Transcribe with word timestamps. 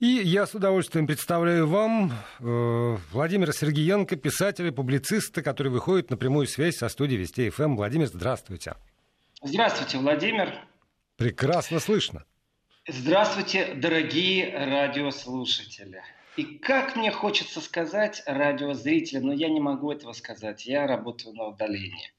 И 0.00 0.06
я 0.06 0.46
с 0.46 0.54
удовольствием 0.54 1.06
представляю 1.06 1.66
вам 1.66 2.10
э, 2.10 2.96
Владимира 3.12 3.52
Сергеенко, 3.52 4.16
писателя, 4.16 4.72
публициста, 4.72 5.42
который 5.42 5.70
выходит 5.70 6.08
на 6.08 6.16
прямую 6.16 6.46
связь 6.46 6.78
со 6.78 6.88
студией 6.88 7.20
Вести 7.20 7.50
ФМ. 7.50 7.76
Владимир, 7.76 8.06
здравствуйте. 8.06 8.76
Здравствуйте, 9.42 9.98
Владимир. 9.98 10.54
Прекрасно 11.18 11.80
слышно. 11.80 12.24
Здравствуйте, 12.88 13.74
дорогие 13.74 14.56
радиослушатели. 14.56 16.00
И 16.38 16.44
как 16.44 16.96
мне 16.96 17.10
хочется 17.10 17.60
сказать 17.60 18.22
радиозрителям, 18.24 19.26
но 19.26 19.32
я 19.34 19.50
не 19.50 19.60
могу 19.60 19.92
этого 19.92 20.14
сказать. 20.14 20.64
Я 20.64 20.86
работаю 20.86 21.34
на 21.34 21.48
удалении. 21.48 22.10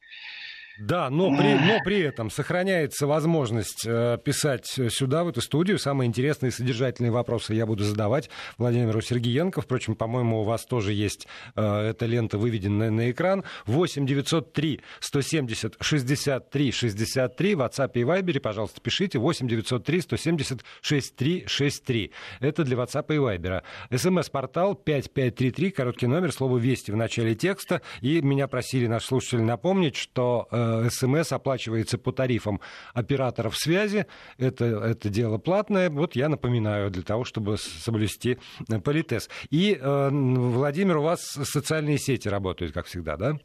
Да, 0.79 1.09
но 1.09 1.35
при, 1.38 1.53
но 1.53 1.79
при 1.83 1.99
этом 1.99 2.29
сохраняется 2.29 3.07
возможность 3.07 3.85
э, 3.85 4.17
писать 4.23 4.65
сюда, 4.65 5.23
в 5.23 5.27
эту 5.27 5.41
студию. 5.41 5.77
Самые 5.77 6.07
интересные 6.07 6.49
и 6.49 6.54
содержательные 6.54 7.11
вопросы 7.11 7.54
я 7.54 7.65
буду 7.65 7.83
задавать 7.83 8.29
Владимиру 8.57 9.01
Сергеенко. 9.01 9.61
Впрочем, 9.61 9.96
по-моему, 9.96 10.41
у 10.41 10.43
вас 10.43 10.65
тоже 10.65 10.93
есть 10.93 11.27
э, 11.55 11.61
эта 11.61 12.05
лента 12.05 12.37
выведенная 12.37 12.89
на 12.89 13.11
экран. 13.11 13.43
8 13.65 14.05
903 14.05 14.82
170 14.99 15.75
63 15.79 16.71
63. 16.71 17.55
В 17.55 17.60
WhatsApp 17.60 17.91
и 17.96 18.01
Viber, 18.01 18.39
пожалуйста, 18.39 18.82
пишите. 18.82 19.19
8 19.19 19.47
903 19.47 20.01
170 20.01 20.61
63 20.82 21.43
63. 21.47 22.11
Это 22.39 22.63
для 22.63 22.77
WhatsApp 22.77 23.13
и 23.13 23.18
Viber. 23.18 23.63
СМС-портал 23.96 24.75
5533, 24.75 25.71
короткий 25.71 26.07
номер, 26.07 26.32
слово 26.32 26.57
«Вести» 26.57 26.91
в 26.91 26.96
начале 26.96 27.35
текста. 27.35 27.82
И 28.01 28.21
меня 28.21 28.47
просили 28.47 28.88
наши 28.88 29.07
слушатели 29.07 29.41
напомнить, 29.41 29.96
что 29.96 30.47
э, 30.51 30.61
СМС 30.89 31.32
оплачивается 31.32 31.97
по 31.97 32.11
тарифам 32.11 32.59
операторов 32.94 33.58
связи. 33.58 34.06
Это, 34.38 34.66
это 34.66 35.09
дело 35.09 35.38
платное. 35.38 35.89
Вот 35.89 36.16
я 36.16 36.30
напоминаю 36.30 36.89
для 36.92 37.03
того, 37.03 37.23
чтобы 37.23 37.58
соблюсти 37.58 38.38
э, 38.69 38.80
политез. 38.80 39.30
И, 39.50 39.78
э, 39.80 40.09
Владимир, 40.11 40.97
у 40.97 41.03
вас 41.03 41.22
социальные 41.22 41.97
сети 41.97 42.27
работают, 42.27 42.73
как 42.73 42.85
всегда, 42.85 43.17
да? 43.17 43.38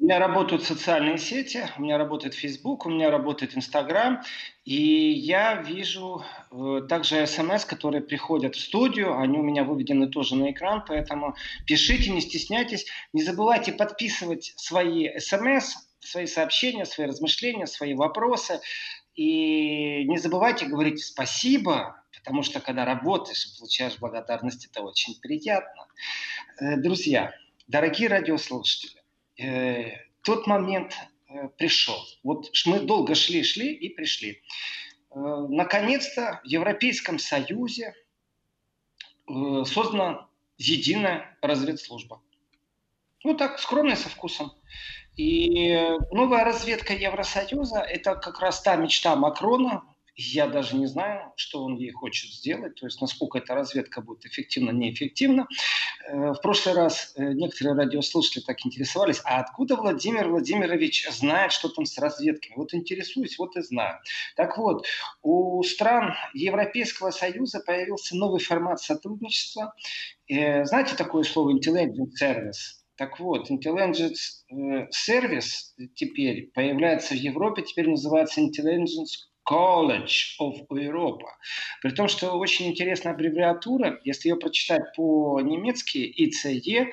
У 0.00 0.04
меня 0.06 0.18
работают 0.18 0.64
социальные 0.64 1.18
сети, 1.18 1.64
у 1.78 1.82
меня 1.82 1.98
работает 1.98 2.34
Facebook, 2.34 2.84
у 2.84 2.90
меня 2.90 3.10
работает 3.10 3.56
Instagram, 3.56 4.22
и 4.64 4.74
я 4.74 5.62
вижу 5.62 6.24
э, 6.50 6.80
также 6.88 7.26
смс, 7.26 7.64
которые 7.64 8.02
приходят 8.02 8.56
в 8.56 8.60
студию, 8.60 9.16
они 9.16 9.38
у 9.38 9.42
меня 9.42 9.62
выведены 9.62 10.08
тоже 10.08 10.34
на 10.34 10.50
экран, 10.50 10.84
поэтому 10.86 11.36
пишите, 11.64 12.10
не 12.10 12.20
стесняйтесь, 12.20 12.86
не 13.12 13.22
забывайте 13.22 13.72
подписывать 13.72 14.52
свои 14.56 15.16
смс, 15.18 15.76
свои 16.04 16.26
сообщения, 16.26 16.84
свои 16.84 17.06
размышления, 17.06 17.66
свои 17.66 17.94
вопросы. 17.94 18.60
И 19.14 20.04
не 20.04 20.18
забывайте 20.18 20.66
говорить 20.66 21.02
спасибо, 21.04 22.02
потому 22.18 22.42
что 22.42 22.60
когда 22.60 22.84
работаешь 22.84 23.46
и 23.46 23.58
получаешь 23.58 23.98
благодарность, 23.98 24.66
это 24.66 24.82
очень 24.82 25.18
приятно. 25.20 25.86
Э, 26.60 26.76
друзья, 26.76 27.32
дорогие 27.68 28.08
радиослушатели, 28.08 29.02
э, 29.38 29.92
тот 30.22 30.46
момент 30.46 30.94
э, 31.28 31.48
пришел. 31.56 31.98
Вот 32.22 32.50
мы 32.66 32.80
долго 32.80 33.14
шли-шли 33.14 33.72
и 33.72 33.88
пришли. 33.90 34.42
Наконец-то 35.16 36.40
в 36.42 36.46
Европейском 36.48 37.20
Союзе 37.20 37.94
создана 39.28 40.28
единая 40.58 41.38
разведслужба. 41.40 42.20
Ну 43.22 43.36
так, 43.36 43.60
скромная 43.60 43.94
со 43.94 44.08
вкусом. 44.08 44.52
И 45.16 45.76
новая 46.10 46.44
разведка 46.44 46.92
Евросоюза– 46.92 47.80
это 47.80 48.16
как 48.16 48.40
раз 48.40 48.60
та 48.62 48.74
мечта 48.76 49.14
Макрона. 49.14 49.84
Я 50.16 50.46
даже 50.46 50.76
не 50.76 50.86
знаю, 50.86 51.32
что 51.34 51.64
он 51.64 51.74
ей 51.76 51.90
хочет 51.90 52.30
сделать, 52.30 52.76
то 52.76 52.86
есть 52.86 53.00
насколько 53.00 53.38
эта 53.38 53.54
разведка 53.56 54.00
будет 54.00 54.24
эффективна, 54.26 54.70
неэффективна. 54.70 55.48
Э, 56.06 56.32
в 56.32 56.40
прошлый 56.40 56.76
раз 56.76 57.14
э, 57.16 57.32
некоторые 57.32 57.74
радиослушатели 57.74 58.44
так 58.44 58.64
интересовались, 58.64 59.20
а 59.24 59.40
откуда 59.40 59.74
Владимир 59.74 60.28
Владимирович 60.28 61.08
знает, 61.10 61.50
что 61.50 61.68
там 61.68 61.84
с 61.84 61.98
разведками? 61.98 62.54
Вот 62.54 62.74
интересуюсь, 62.74 63.38
вот 63.38 63.56
и 63.56 63.62
знаю. 63.62 63.98
Так 64.36 64.56
вот, 64.56 64.86
у 65.22 65.60
стран 65.64 66.14
Европейского 66.32 67.10
Союза 67.10 67.58
появился 67.58 68.16
новый 68.16 68.40
формат 68.40 68.80
сотрудничества. 68.80 69.74
Э, 70.28 70.64
знаете 70.64 70.94
такое 70.94 71.24
слово 71.24 71.58
«intelligence 71.58 72.12
service»? 72.20 72.83
Так 72.96 73.18
вот, 73.18 73.50
Intelligence 73.50 74.44
э, 74.50 74.86
Service 74.90 75.74
теперь 75.94 76.50
появляется 76.54 77.14
в 77.14 77.18
Европе, 77.18 77.62
теперь 77.62 77.88
называется 77.88 78.40
Intelligence 78.40 79.26
College 79.48 80.38
of 80.40 80.66
Europa. 80.70 81.26
При 81.82 81.90
том, 81.90 82.08
что 82.08 82.32
очень 82.38 82.68
интересная 82.68 83.12
аббревиатура, 83.12 84.00
если 84.04 84.28
ее 84.28 84.36
прочитать 84.36 84.82
по-немецки, 84.96 85.98
ICE, 85.98 86.92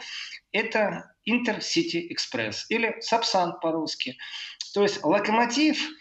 это 0.52 1.14
Intercity 1.30 2.10
Express 2.10 2.64
или 2.70 2.96
Сапсан 3.00 3.60
по-русски. 3.62 4.18
То 4.74 4.84
есть 4.84 5.04
локомотив– 5.04 5.88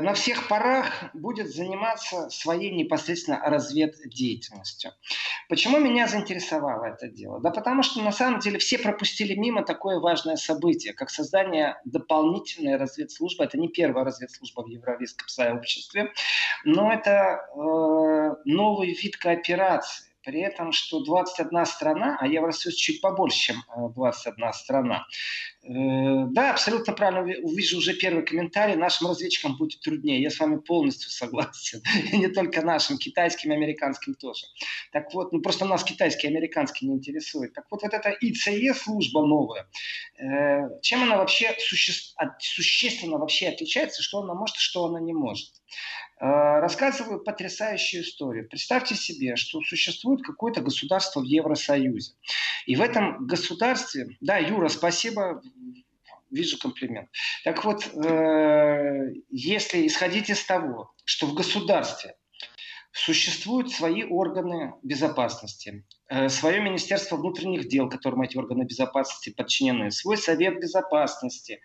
на 0.00 0.14
всех 0.14 0.48
парах 0.48 0.86
будет 1.14 1.48
заниматься 1.48 2.28
своей 2.30 2.74
непосредственно 2.74 3.40
разведдеятельностью. 3.40 4.92
Почему 5.48 5.78
меня 5.78 6.08
заинтересовало 6.08 6.86
это 6.86 7.08
дело? 7.08 7.40
Да 7.40 7.50
потому 7.50 7.82
что 7.82 8.02
на 8.02 8.12
самом 8.12 8.40
деле 8.40 8.58
все 8.58 8.78
пропустили 8.78 9.34
мимо 9.34 9.62
такое 9.62 10.00
важное 10.00 10.36
событие, 10.36 10.92
как 10.92 11.10
создание 11.10 11.80
дополнительной 11.84 12.76
разведслужбы. 12.76 13.44
Это 13.44 13.58
не 13.58 13.68
первая 13.68 14.04
разведслужба 14.04 14.62
в 14.62 14.68
Европейском 14.68 15.28
сообществе, 15.28 16.12
но 16.64 16.92
это 16.92 17.10
э, 17.54 18.34
новый 18.44 18.94
вид 18.94 19.16
кооперации 19.16 20.13
при 20.24 20.40
этом, 20.40 20.72
что 20.72 21.04
21 21.04 21.66
страна, 21.66 22.16
а 22.20 22.26
Евросоюз 22.26 22.76
чуть 22.76 23.00
побольше, 23.00 23.38
чем 23.38 23.56
21 23.94 24.44
э, 24.44 24.52
страна. 24.52 25.06
Э, 25.62 26.26
да, 26.30 26.50
абсолютно 26.52 26.92
правильно 26.92 27.22
увижу 27.42 27.78
уже 27.78 27.94
первый 27.94 28.24
комментарий. 28.24 28.74
Нашим 28.74 29.08
разведчикам 29.08 29.56
будет 29.56 29.80
труднее. 29.80 30.20
Я 30.20 30.30
с 30.30 30.38
вами 30.38 30.56
полностью 30.56 31.10
согласен. 31.10 31.82
И 32.12 32.18
не 32.18 32.28
только 32.28 32.62
нашим, 32.62 32.98
китайским 32.98 33.52
и 33.52 33.54
американским 33.54 34.14
тоже. 34.14 34.46
Так 34.92 35.12
вот, 35.14 35.32
ну 35.32 35.40
просто 35.40 35.64
нас 35.64 35.84
китайский 35.84 36.26
и 36.26 36.30
американский 36.30 36.86
не 36.86 36.94
интересует. 36.94 37.52
Так 37.52 37.66
вот, 37.70 37.82
вот 37.82 37.92
эта 37.92 38.10
ИЦЕ 38.20 38.74
служба 38.74 39.26
новая, 39.26 39.66
э, 40.18 40.80
чем 40.82 41.02
она 41.02 41.16
вообще 41.16 41.54
суще... 41.58 41.92
существенно 42.38 43.18
вообще 43.18 43.48
отличается, 43.48 44.02
что 44.02 44.20
она 44.20 44.34
может, 44.34 44.56
что 44.56 44.86
она 44.86 45.00
не 45.00 45.12
может? 45.12 45.50
Э, 46.20 46.60
рассказываю 46.60 47.22
потрясающую 47.22 48.02
историю. 48.02 48.48
Представьте 48.48 48.94
себе, 48.94 49.36
что 49.36 49.60
существует 49.62 50.22
какое-то 50.22 50.60
государство 50.60 51.20
в 51.20 51.24
Евросоюзе. 51.24 52.12
И 52.66 52.76
в 52.76 52.80
этом 52.80 53.26
государстве, 53.26 54.16
да, 54.20 54.38
Юра, 54.38 54.68
спасибо, 54.68 55.42
вижу 56.30 56.58
комплимент. 56.58 57.10
Так 57.42 57.64
вот, 57.64 57.86
э, 57.86 59.12
если 59.30 59.86
исходить 59.86 60.30
из 60.30 60.44
того, 60.44 60.92
что 61.04 61.26
в 61.26 61.34
государстве 61.34 62.16
существуют 62.92 63.72
свои 63.72 64.04
органы 64.04 64.74
безопасности, 64.84 65.84
свое 66.28 66.60
Министерство 66.60 67.16
внутренних 67.16 67.68
дел, 67.68 67.88
которому 67.88 68.24
эти 68.24 68.36
органы 68.36 68.64
безопасности 68.64 69.30
подчинены, 69.30 69.90
свой 69.90 70.16
Совет 70.16 70.60
безопасности. 70.60 71.60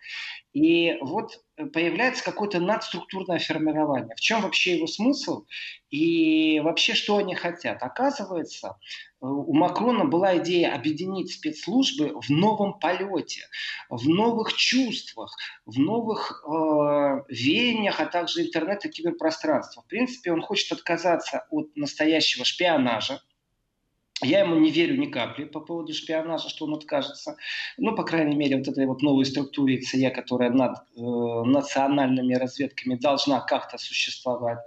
И 0.52 0.96
вот 1.00 1.38
появляется 1.72 2.24
какое-то 2.24 2.60
надструктурное 2.60 3.38
формирование. 3.38 4.14
В 4.16 4.20
чем 4.20 4.42
вообще 4.42 4.76
его 4.76 4.86
смысл 4.86 5.44
и 5.90 6.60
вообще 6.60 6.94
что 6.94 7.18
они 7.18 7.34
хотят? 7.34 7.82
Оказывается, 7.82 8.68
э, 8.68 9.26
у 9.26 9.52
Макрона 9.52 10.04
была 10.04 10.38
идея 10.38 10.74
объединить 10.74 11.32
спецслужбы 11.32 12.18
в 12.20 12.30
новом 12.30 12.78
полете, 12.78 13.42
в 13.88 14.08
новых 14.08 14.54
чувствах, 14.54 15.36
в 15.66 15.78
новых 15.78 16.42
э, 16.44 17.24
веяниях, 17.28 18.00
а 18.00 18.06
также 18.06 18.42
интернет 18.42 18.84
и 18.84 18.88
киберпространства. 18.88 19.82
В 19.82 19.86
принципе, 19.86 20.32
он 20.32 20.42
хочет 20.42 20.72
отказаться 20.72 21.46
от 21.50 21.74
настоящего 21.76 22.44
шпионажа, 22.44 23.20
я 24.22 24.40
ему 24.40 24.56
не 24.56 24.70
верю 24.70 24.96
ни 24.96 25.06
капли 25.06 25.44
по 25.44 25.60
поводу 25.60 25.94
шпионажа, 25.94 26.48
что 26.48 26.66
он 26.66 26.74
откажется. 26.74 27.36
Ну, 27.78 27.94
по 27.94 28.04
крайней 28.04 28.36
мере, 28.36 28.58
вот 28.58 28.68
этой 28.68 28.86
вот 28.86 29.02
новой 29.02 29.24
структуре 29.24 29.78
ИЦЕ, 29.78 30.10
которая 30.10 30.50
над 30.50 30.76
э, 30.76 31.00
национальными 31.00 32.34
разведками 32.34 32.96
должна 32.96 33.40
как-то 33.40 33.78
существовать. 33.78 34.58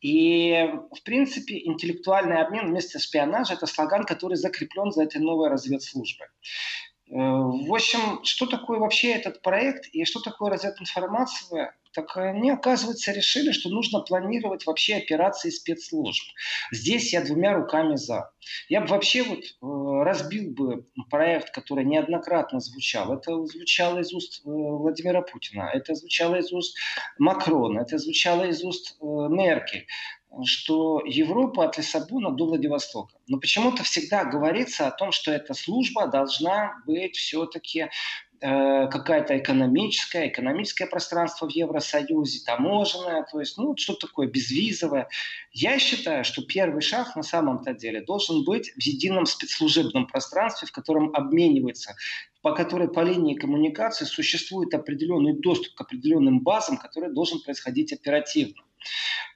И, 0.00 0.70
в 0.90 1.02
принципе, 1.02 1.58
интеллектуальный 1.66 2.40
обмен 2.40 2.68
вместе 2.68 2.98
с 2.98 3.04
шпионажем– 3.04 3.56
это 3.58 3.66
слоган, 3.66 4.04
который 4.04 4.36
закреплен 4.36 4.90
за 4.90 5.04
этой 5.04 5.20
новой 5.20 5.48
разведслужбой. 5.48 6.28
Э, 7.14 7.16
в 7.16 7.72
общем, 7.72 8.24
что 8.24 8.46
такое 8.46 8.80
вообще 8.80 9.12
этот 9.12 9.40
проект 9.40 9.86
и 9.92 10.04
что 10.04 10.20
такое 10.20 10.50
развединформация? 10.50 11.76
Так 11.92 12.16
они, 12.16 12.50
оказывается, 12.50 13.12
решили, 13.12 13.52
что 13.52 13.68
нужно 13.68 14.00
планировать 14.00 14.66
вообще 14.66 14.96
операции 14.96 15.50
спецслужб. 15.50 16.24
Здесь 16.72 17.12
я 17.12 17.24
двумя 17.24 17.54
руками 17.54 17.94
за. 17.94 18.32
Я 18.68 18.80
бы 18.80 18.88
вообще 18.88 19.22
вот 19.22 19.38
э, 19.38 20.02
разбил 20.02 20.50
бы 20.50 20.88
проект, 21.08 21.54
который 21.54 21.84
неоднократно 21.84 22.58
звучал. 22.58 23.14
Это 23.14 23.46
звучало 23.46 24.00
из 24.00 24.12
уст 24.12 24.42
э, 24.44 24.48
Владимира 24.50 25.22
Путина, 25.22 25.70
это 25.72 25.94
звучало 25.94 26.34
из 26.34 26.52
уст 26.52 26.76
Макрона, 27.18 27.82
это 27.82 27.96
звучало 27.98 28.42
из 28.42 28.64
уст 28.64 28.96
э, 29.00 29.04
Меркель 29.04 29.86
что 30.44 31.02
Европа 31.04 31.64
от 31.64 31.78
Лиссабона 31.78 32.30
до 32.32 32.46
Владивостока. 32.46 33.14
Но 33.28 33.38
почему-то 33.38 33.82
всегда 33.84 34.24
говорится 34.24 34.86
о 34.86 34.90
том, 34.90 35.12
что 35.12 35.30
эта 35.30 35.54
служба 35.54 36.06
должна 36.06 36.74
быть 36.86 37.16
все-таки 37.16 37.88
Э, 38.46 38.88
какая-то 38.88 39.38
экономическая, 39.38 40.28
экономическое 40.28 40.84
пространство 40.84 41.48
в 41.48 41.50
Евросоюзе, 41.50 42.44
таможенное, 42.44 43.24
то 43.32 43.40
есть, 43.40 43.56
ну, 43.56 43.74
что 43.74 43.94
такое 43.94 44.26
безвизовое. 44.26 45.08
Я 45.50 45.78
считаю, 45.78 46.24
что 46.24 46.42
первый 46.42 46.82
шаг 46.82 47.16
на 47.16 47.22
самом-то 47.22 47.72
деле 47.72 48.02
должен 48.02 48.44
быть 48.44 48.70
в 48.72 48.82
едином 48.82 49.24
спецслужебном 49.24 50.06
пространстве, 50.06 50.68
в 50.68 50.72
котором 50.72 51.10
обменивается 51.14 51.96
по 52.42 52.52
которой 52.52 52.88
по 52.88 53.00
линии 53.00 53.34
коммуникации 53.34 54.04
существует 54.04 54.74
определенный 54.74 55.32
доступ 55.32 55.76
к 55.76 55.80
определенным 55.80 56.40
базам, 56.40 56.76
который 56.76 57.10
должен 57.10 57.40
происходить 57.40 57.94
оперативно. 57.94 58.62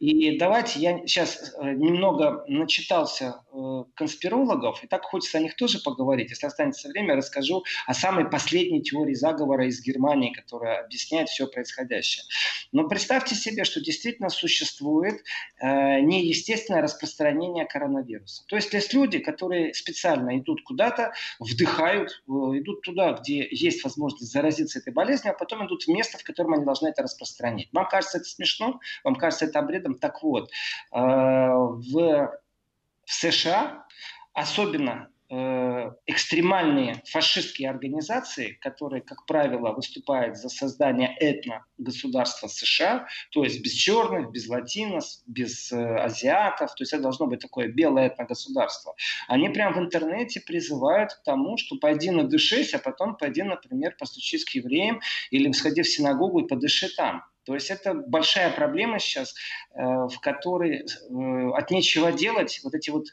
И 0.00 0.38
давайте 0.38 0.78
я 0.78 0.98
сейчас 1.00 1.54
э, 1.58 1.72
немного 1.72 2.44
начитался 2.46 3.42
э, 3.52 3.84
конспирологов, 3.94 4.82
и 4.84 4.86
так 4.86 5.02
хочется 5.02 5.38
о 5.38 5.40
них 5.40 5.56
тоже 5.56 5.80
поговорить. 5.80 6.30
Если 6.30 6.46
останется 6.46 6.88
время, 6.88 7.16
расскажу 7.16 7.64
о 7.86 7.94
самой 7.94 8.30
последней 8.30 8.82
теории 8.82 9.14
заговора 9.14 9.66
из 9.66 9.82
Германии, 9.82 10.32
которая 10.32 10.84
объясняет 10.84 11.28
все 11.28 11.46
происходящее. 11.46 12.24
Но 12.70 12.88
представьте 12.88 13.34
себе, 13.34 13.64
что 13.64 13.80
действительно 13.80 14.28
существует 14.28 15.22
э, 15.60 16.00
неестественное 16.00 16.82
распространение 16.82 17.66
коронавируса. 17.66 18.44
То 18.46 18.56
есть 18.56 18.72
есть 18.72 18.94
люди, 18.94 19.18
которые 19.18 19.74
специально 19.74 20.38
идут 20.38 20.62
куда-то, 20.62 21.12
вдыхают, 21.40 22.22
идут 22.26 22.82
туда, 22.82 23.12
где 23.12 23.48
есть 23.50 23.82
возможность 23.82 24.32
заразиться 24.32 24.78
этой 24.78 24.92
болезнью, 24.92 25.34
а 25.34 25.36
потом 25.36 25.66
идут 25.66 25.84
в 25.84 25.88
место, 25.88 26.18
в 26.18 26.22
котором 26.22 26.54
они 26.54 26.64
должны 26.64 26.88
это 26.88 27.02
распространить. 27.02 27.68
Вам 27.72 27.88
кажется 27.88 28.18
это 28.18 28.28
смешно? 28.28 28.80
Вам 29.02 29.16
кажется 29.16 29.37
это 29.42 29.60
бредом? 29.62 29.88
этом. 29.88 29.98
Так 29.98 30.22
вот, 30.22 30.50
э, 30.92 30.98
в, 30.98 32.38
США 33.04 33.86
особенно 34.34 35.08
экстремальные 35.30 37.02
фашистские 37.04 37.68
организации, 37.68 38.58
которые, 38.62 39.02
как 39.02 39.26
правило, 39.26 39.72
выступают 39.72 40.38
за 40.38 40.48
создание 40.48 41.14
этно-государства 41.18 42.48
США, 42.48 43.06
то 43.30 43.44
есть 43.44 43.62
без 43.62 43.72
черных, 43.72 44.30
без 44.30 44.48
латинов, 44.48 45.04
без 45.26 45.70
э, 45.70 45.96
азиатов, 45.96 46.74
то 46.74 46.82
есть 46.82 46.92
это 46.92 47.02
должно 47.02 47.26
быть 47.26 47.40
такое 47.40 47.68
белое 47.68 48.06
этно-государство. 48.06 48.94
Они 49.26 49.48
прямо 49.50 49.76
в 49.76 49.78
интернете 49.78 50.40
призывают 50.40 51.12
к 51.12 51.22
тому, 51.22 51.58
что 51.58 51.76
пойди 51.76 52.10
надышись, 52.10 52.74
а 52.74 52.78
потом 52.78 53.16
пойди, 53.16 53.42
например, 53.42 53.96
постучись 53.98 54.44
к 54.44 54.50
евреям 54.50 55.00
или 55.30 55.52
сходи 55.52 55.82
в 55.82 55.88
синагогу 55.88 56.40
и 56.40 56.48
подыши 56.48 56.88
там. 56.96 57.22
То 57.48 57.54
есть 57.54 57.70
это 57.70 57.94
большая 57.94 58.50
проблема 58.50 58.98
сейчас, 58.98 59.34
э, 59.74 59.82
в 59.82 60.20
которой 60.20 60.80
э, 60.82 61.50
от 61.54 61.70
нечего 61.70 62.12
делать 62.12 62.60
вот 62.62 62.74
эти 62.74 62.90
вот 62.90 63.06
э, 63.06 63.10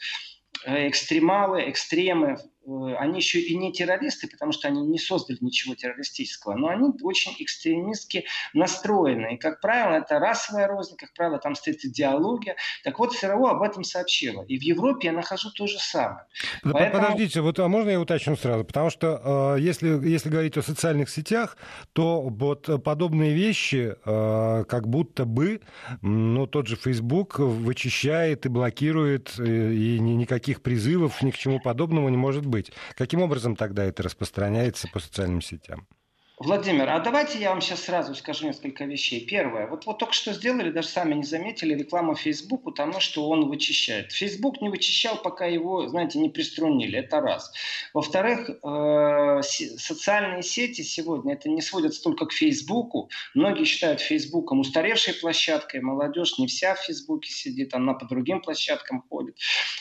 экстремалы, 0.66 1.70
экстремы, 1.70 2.38
Э, 2.38 2.55
они 2.66 3.18
еще 3.18 3.40
и 3.40 3.56
не 3.58 3.72
террористы, 3.72 4.28
потому 4.28 4.52
что 4.52 4.68
они 4.68 4.82
не 4.82 4.98
создали 4.98 5.38
ничего 5.42 5.76
террористического, 5.76 6.56
но 6.56 6.70
они 6.70 6.90
очень 7.04 7.36
экстремистски 7.40 8.26
настроены. 8.54 9.36
И, 9.36 9.38
как 9.38 9.62
правило, 9.62 9.96
это 9.96 10.20
расовая 10.20 10.68
рознь, 10.68 10.96
как 10.98 11.14
правило, 11.14 11.38
там 11.38 11.56
стоит 11.56 11.84
идеология. 11.86 12.56
Так 12.84 13.00
вот, 13.00 13.16
ЦРУ 13.16 13.46
об 13.46 13.62
этом 13.62 13.84
сообщила. 13.84 14.44
И 14.44 14.58
в 14.58 14.62
Европе 14.64 15.08
я 15.08 15.14
нахожу 15.14 15.52
то 15.52 15.68
же 15.68 15.78
самое. 15.78 16.26
Да, 16.64 16.72
Поэтому... 16.72 17.04
Подождите, 17.04 17.42
вот, 17.42 17.60
а 17.60 17.68
можно 17.68 17.90
я 17.90 18.00
уточню 18.00 18.36
сразу? 18.36 18.66
Потому 18.66 18.90
что 18.90 19.56
э, 19.58 19.62
если, 19.62 19.88
если 20.08 20.30
говорить 20.30 20.58
о 20.58 20.62
социальных 20.62 21.10
сетях, 21.10 21.58
то 21.94 22.22
вот 22.22 22.84
подобные 22.84 23.34
вещи 23.34 23.96
э, 24.04 24.66
как 24.68 24.88
будто 24.88 25.26
бы 25.26 25.62
ну, 26.02 26.48
тот 26.48 26.68
же 26.68 26.76
Facebook 26.76 27.40
вычищает 27.40 28.46
и 28.46 28.50
блокирует, 28.50 29.36
э, 29.38 29.74
и 29.74 30.00
никаких 30.00 30.62
призывов 30.62 31.22
ни 31.22 31.32
к 31.32 31.38
чему 31.38 31.60
подобному 31.60 32.10
не 32.10 32.18
может 32.18 32.46
быть 32.46 32.55
быть. 32.56 32.72
Каким 32.96 33.22
образом 33.22 33.58
тогда 33.58 33.84
это 33.84 34.02
распространяется 34.02 34.88
по 34.88 35.00
социальным 35.00 35.42
сетям? 35.42 35.88
Владимир, 36.38 36.90
а 36.90 37.00
давайте 37.00 37.40
я 37.40 37.52
вам 37.52 37.62
сейчас 37.62 37.84
сразу 37.84 38.14
скажу 38.14 38.46
несколько 38.46 38.84
вещей. 38.84 39.26
Первое. 39.26 39.68
Вот, 39.68 39.86
вот 39.86 40.00
только 40.00 40.12
что 40.12 40.34
сделали, 40.34 40.70
даже 40.70 40.90
сами 40.90 41.14
не 41.14 41.24
заметили, 41.24 41.74
рекламу 41.74 42.14
Фейсбуку 42.14 42.74
тому, 42.74 43.00
что 43.00 43.30
он 43.30 43.48
вычищает. 43.48 44.12
Фейсбук 44.12 44.60
не 44.60 44.68
вычищал, 44.68 45.16
пока 45.16 45.46
его, 45.46 45.88
знаете, 45.88 46.20
не 46.20 46.28
приструнили. 46.28 47.00
Это 47.00 47.22
раз. 47.22 47.54
Во-вторых, 47.94 48.50
э, 48.50 49.42
социальные 49.44 50.44
сети 50.44 50.82
сегодня 50.82 51.36
это 51.36 51.50
не 51.50 51.62
сводятся 51.62 52.04
только 52.04 52.26
к 52.26 52.34
Фейсбуку. 52.34 53.10
Многие 53.34 53.64
считают 53.64 54.02
Фейсбуком 54.02 54.60
устаревшей 54.60 55.14
площадкой. 55.14 55.80
Молодежь 55.80 56.38
не 56.38 56.48
вся 56.48 56.76
в 56.76 56.80
Фейсбуке 56.82 57.32
сидит, 57.32 57.74
она 57.74 57.94
по 57.94 58.06
другим 58.06 58.42
площадкам 58.42 59.06
ходит. 59.10 59.38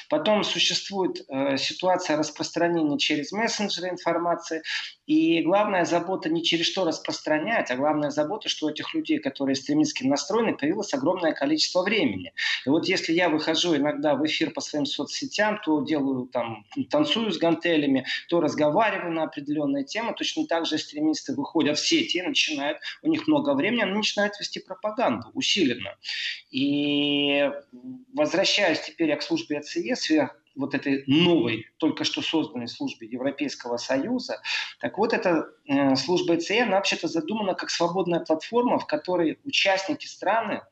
Потом 0.09 0.45
существует 0.45 1.25
э, 1.29 1.57
ситуация 1.57 2.17
распространения 2.17 2.97
через 2.97 3.33
мессенджеры 3.33 3.89
информации. 3.89 4.63
И 5.07 5.43
главная 5.43 5.85
забота 5.85 6.29
не 6.29 6.44
через 6.45 6.67
что 6.67 6.85
распространять, 6.85 7.71
а 7.71 7.77
главная 7.77 8.11
забота, 8.11 8.49
что 8.49 8.67
у 8.67 8.71
этих 8.71 8.95
людей, 8.95 9.19
которые 9.19 9.55
экстремистски 9.55 10.05
настроены, 10.05 10.57
появилось 10.57 10.95
огромное 10.95 11.33
количество 11.33 11.83
времени. 11.83 12.33
И 12.65 12.69
вот 12.69 12.87
если 12.87 13.13
я 13.13 13.29
выхожу 13.29 13.77
иногда 13.77 14.15
в 14.15 14.25
эфир 14.27 14.51
по 14.51 14.61
своим 14.61 14.87
соцсетям, 14.87 15.61
то 15.65 15.83
делаю 15.83 16.27
там, 16.27 16.65
танцую 16.91 17.33
с 17.33 17.39
гантелями, 17.39 18.07
то 18.29 18.41
разговариваю 18.41 19.13
на 19.13 19.25
определенные 19.25 19.85
темы, 19.85 20.15
точно 20.17 20.47
так 20.47 20.67
же 20.67 20.77
экстремисты 20.77 21.35
выходят 21.35 21.79
в 21.79 21.87
сети 21.87 22.23
начинают, 22.23 22.79
у 23.03 23.09
них 23.09 23.27
много 23.27 23.55
времени, 23.55 23.83
они 23.83 23.95
начинают 23.95 24.39
вести 24.39 24.61
пропаганду 24.61 25.31
усиленно. 25.35 25.97
И 26.51 27.51
возвращаясь 28.13 28.81
теперь 28.81 29.15
к 29.17 29.23
службе 29.23 29.59
АЦЕ, 29.59 30.31
вот 30.55 30.75
этой 30.75 31.05
новой, 31.07 31.67
только 31.79 32.05
что 32.05 32.23
созданной 32.23 32.69
службе 32.69 33.07
Европейского 33.07 33.77
Союза. 33.77 34.41
Так 34.81 34.99
вот, 34.99 35.13
эта 35.13 35.49
э, 35.67 35.97
служба 35.97 36.37
ЭЦН 36.37 36.71
вообще-то 36.71 37.09
задумана 37.09 37.55
как 37.55 37.71
свободная 37.71 38.21
платформа, 38.21 38.79
в 38.79 38.87
которой 38.87 39.39
участники 39.45 40.07
страны 40.07 40.63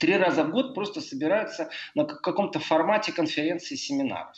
три 0.00 0.16
раза 0.16 0.44
в 0.44 0.50
год 0.50 0.74
просто 0.74 1.00
собираются 1.00 1.70
на 1.94 2.04
каком-то 2.04 2.58
формате 2.58 3.12
конференции, 3.12 3.76
семинаров. 3.76 4.36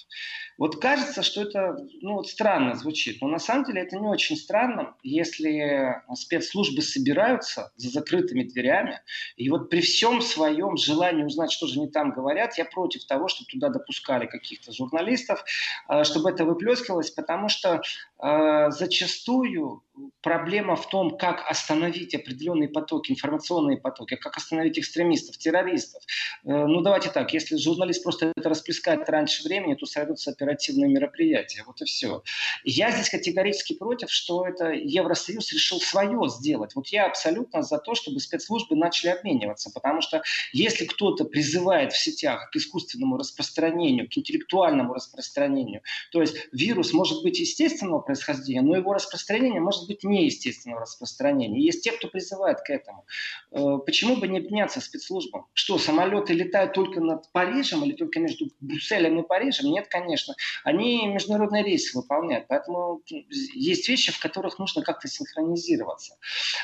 Вот 0.58 0.82
кажется, 0.82 1.22
что 1.22 1.42
это 1.42 1.78
ну, 2.02 2.14
вот 2.14 2.28
странно 2.28 2.74
звучит, 2.74 3.20
но 3.22 3.28
на 3.28 3.38
самом 3.38 3.64
деле 3.64 3.82
это 3.82 3.96
не 3.96 4.08
очень 4.08 4.36
странно, 4.36 4.96
если 5.04 6.02
спецслужбы 6.14 6.82
собираются 6.82 7.72
за 7.76 7.90
закрытыми 7.90 8.42
дверями, 8.42 9.00
и 9.36 9.48
вот 9.50 9.70
при 9.70 9.80
всем 9.80 10.20
своем 10.20 10.76
желании 10.76 11.22
узнать, 11.22 11.52
что 11.52 11.68
же 11.68 11.78
они 11.78 11.88
там 11.88 12.10
говорят, 12.10 12.58
я 12.58 12.64
против 12.64 13.04
того, 13.06 13.28
чтобы 13.28 13.48
туда 13.48 13.68
допускали 13.68 14.26
каких-то 14.26 14.72
журналистов, 14.72 15.44
э, 15.88 16.02
чтобы 16.02 16.30
это 16.30 16.44
выплескивалось, 16.44 17.12
потому 17.12 17.48
что 17.48 17.80
э, 18.20 18.70
зачастую 18.70 19.84
проблема 20.22 20.76
в 20.76 20.88
том, 20.88 21.16
как 21.16 21.48
остановить 21.48 22.14
определенные 22.14 22.68
потоки, 22.68 23.12
информационные 23.12 23.78
потоки, 23.78 24.16
как 24.16 24.36
остановить 24.36 24.78
экстремистов, 24.78 25.38
террористов. 25.38 26.02
Э, 26.44 26.66
ну, 26.66 26.80
давайте 26.80 27.10
так, 27.10 27.32
если 27.32 27.56
журналист 27.56 28.02
просто 28.02 28.32
это 28.36 28.48
расплескает 28.48 29.08
раньше 29.08 29.44
времени, 29.44 29.74
то 29.74 29.86
сойдутся 29.86 30.34
оперативные 30.48 30.90
мероприятия. 30.90 31.62
Вот 31.66 31.80
и 31.80 31.84
все. 31.84 32.22
Я 32.64 32.90
здесь 32.90 33.10
категорически 33.10 33.74
против, 33.74 34.10
что 34.10 34.46
это 34.46 34.70
Евросоюз 34.70 35.52
решил 35.52 35.80
свое 35.80 36.28
сделать. 36.28 36.74
Вот 36.74 36.88
я 36.88 37.06
абсолютно 37.06 37.62
за 37.62 37.78
то, 37.78 37.94
чтобы 37.94 38.20
спецслужбы 38.20 38.76
начали 38.76 39.10
обмениваться, 39.10 39.70
потому 39.72 40.00
что 40.00 40.22
если 40.52 40.86
кто-то 40.86 41.24
призывает 41.24 41.92
в 41.92 41.98
сетях 41.98 42.50
к 42.50 42.56
искусственному 42.56 43.16
распространению, 43.16 44.08
к 44.08 44.16
интеллектуальному 44.16 44.94
распространению, 44.94 45.82
то 46.12 46.20
есть 46.20 46.36
вирус 46.52 46.92
может 46.92 47.22
быть 47.22 47.38
естественного 47.38 48.00
происхождения, 48.00 48.62
но 48.62 48.76
его 48.76 48.92
распространение 48.92 49.60
может 49.60 49.86
быть 49.86 50.04
неестественного 50.04 50.82
распространения. 50.82 51.60
Есть 51.62 51.84
те, 51.84 51.92
кто 51.92 52.08
призывает 52.08 52.60
к 52.60 52.70
этому. 52.70 53.04
Э, 53.52 53.78
почему 53.84 54.16
бы 54.16 54.28
не 54.28 54.38
обменяться 54.38 54.80
спецслужбам? 54.80 55.46
Что, 55.52 55.78
самолеты 55.78 56.32
летают 56.32 56.72
только 56.72 57.00
над 57.00 57.30
Парижем 57.32 57.84
или 57.84 57.92
только 57.92 58.20
между 58.20 58.46
Брюсселем 58.60 59.20
и 59.20 59.26
Парижем? 59.26 59.70
Нет, 59.70 59.88
конечно. 59.88 60.34
Они 60.64 61.06
международные 61.06 61.64
рейсы 61.64 61.96
выполняют. 61.96 62.46
Поэтому 62.48 63.02
есть 63.08 63.88
вещи, 63.88 64.12
в 64.12 64.18
которых 64.20 64.58
нужно 64.58 64.82
как-то 64.82 65.08
синхронизироваться. 65.08 66.16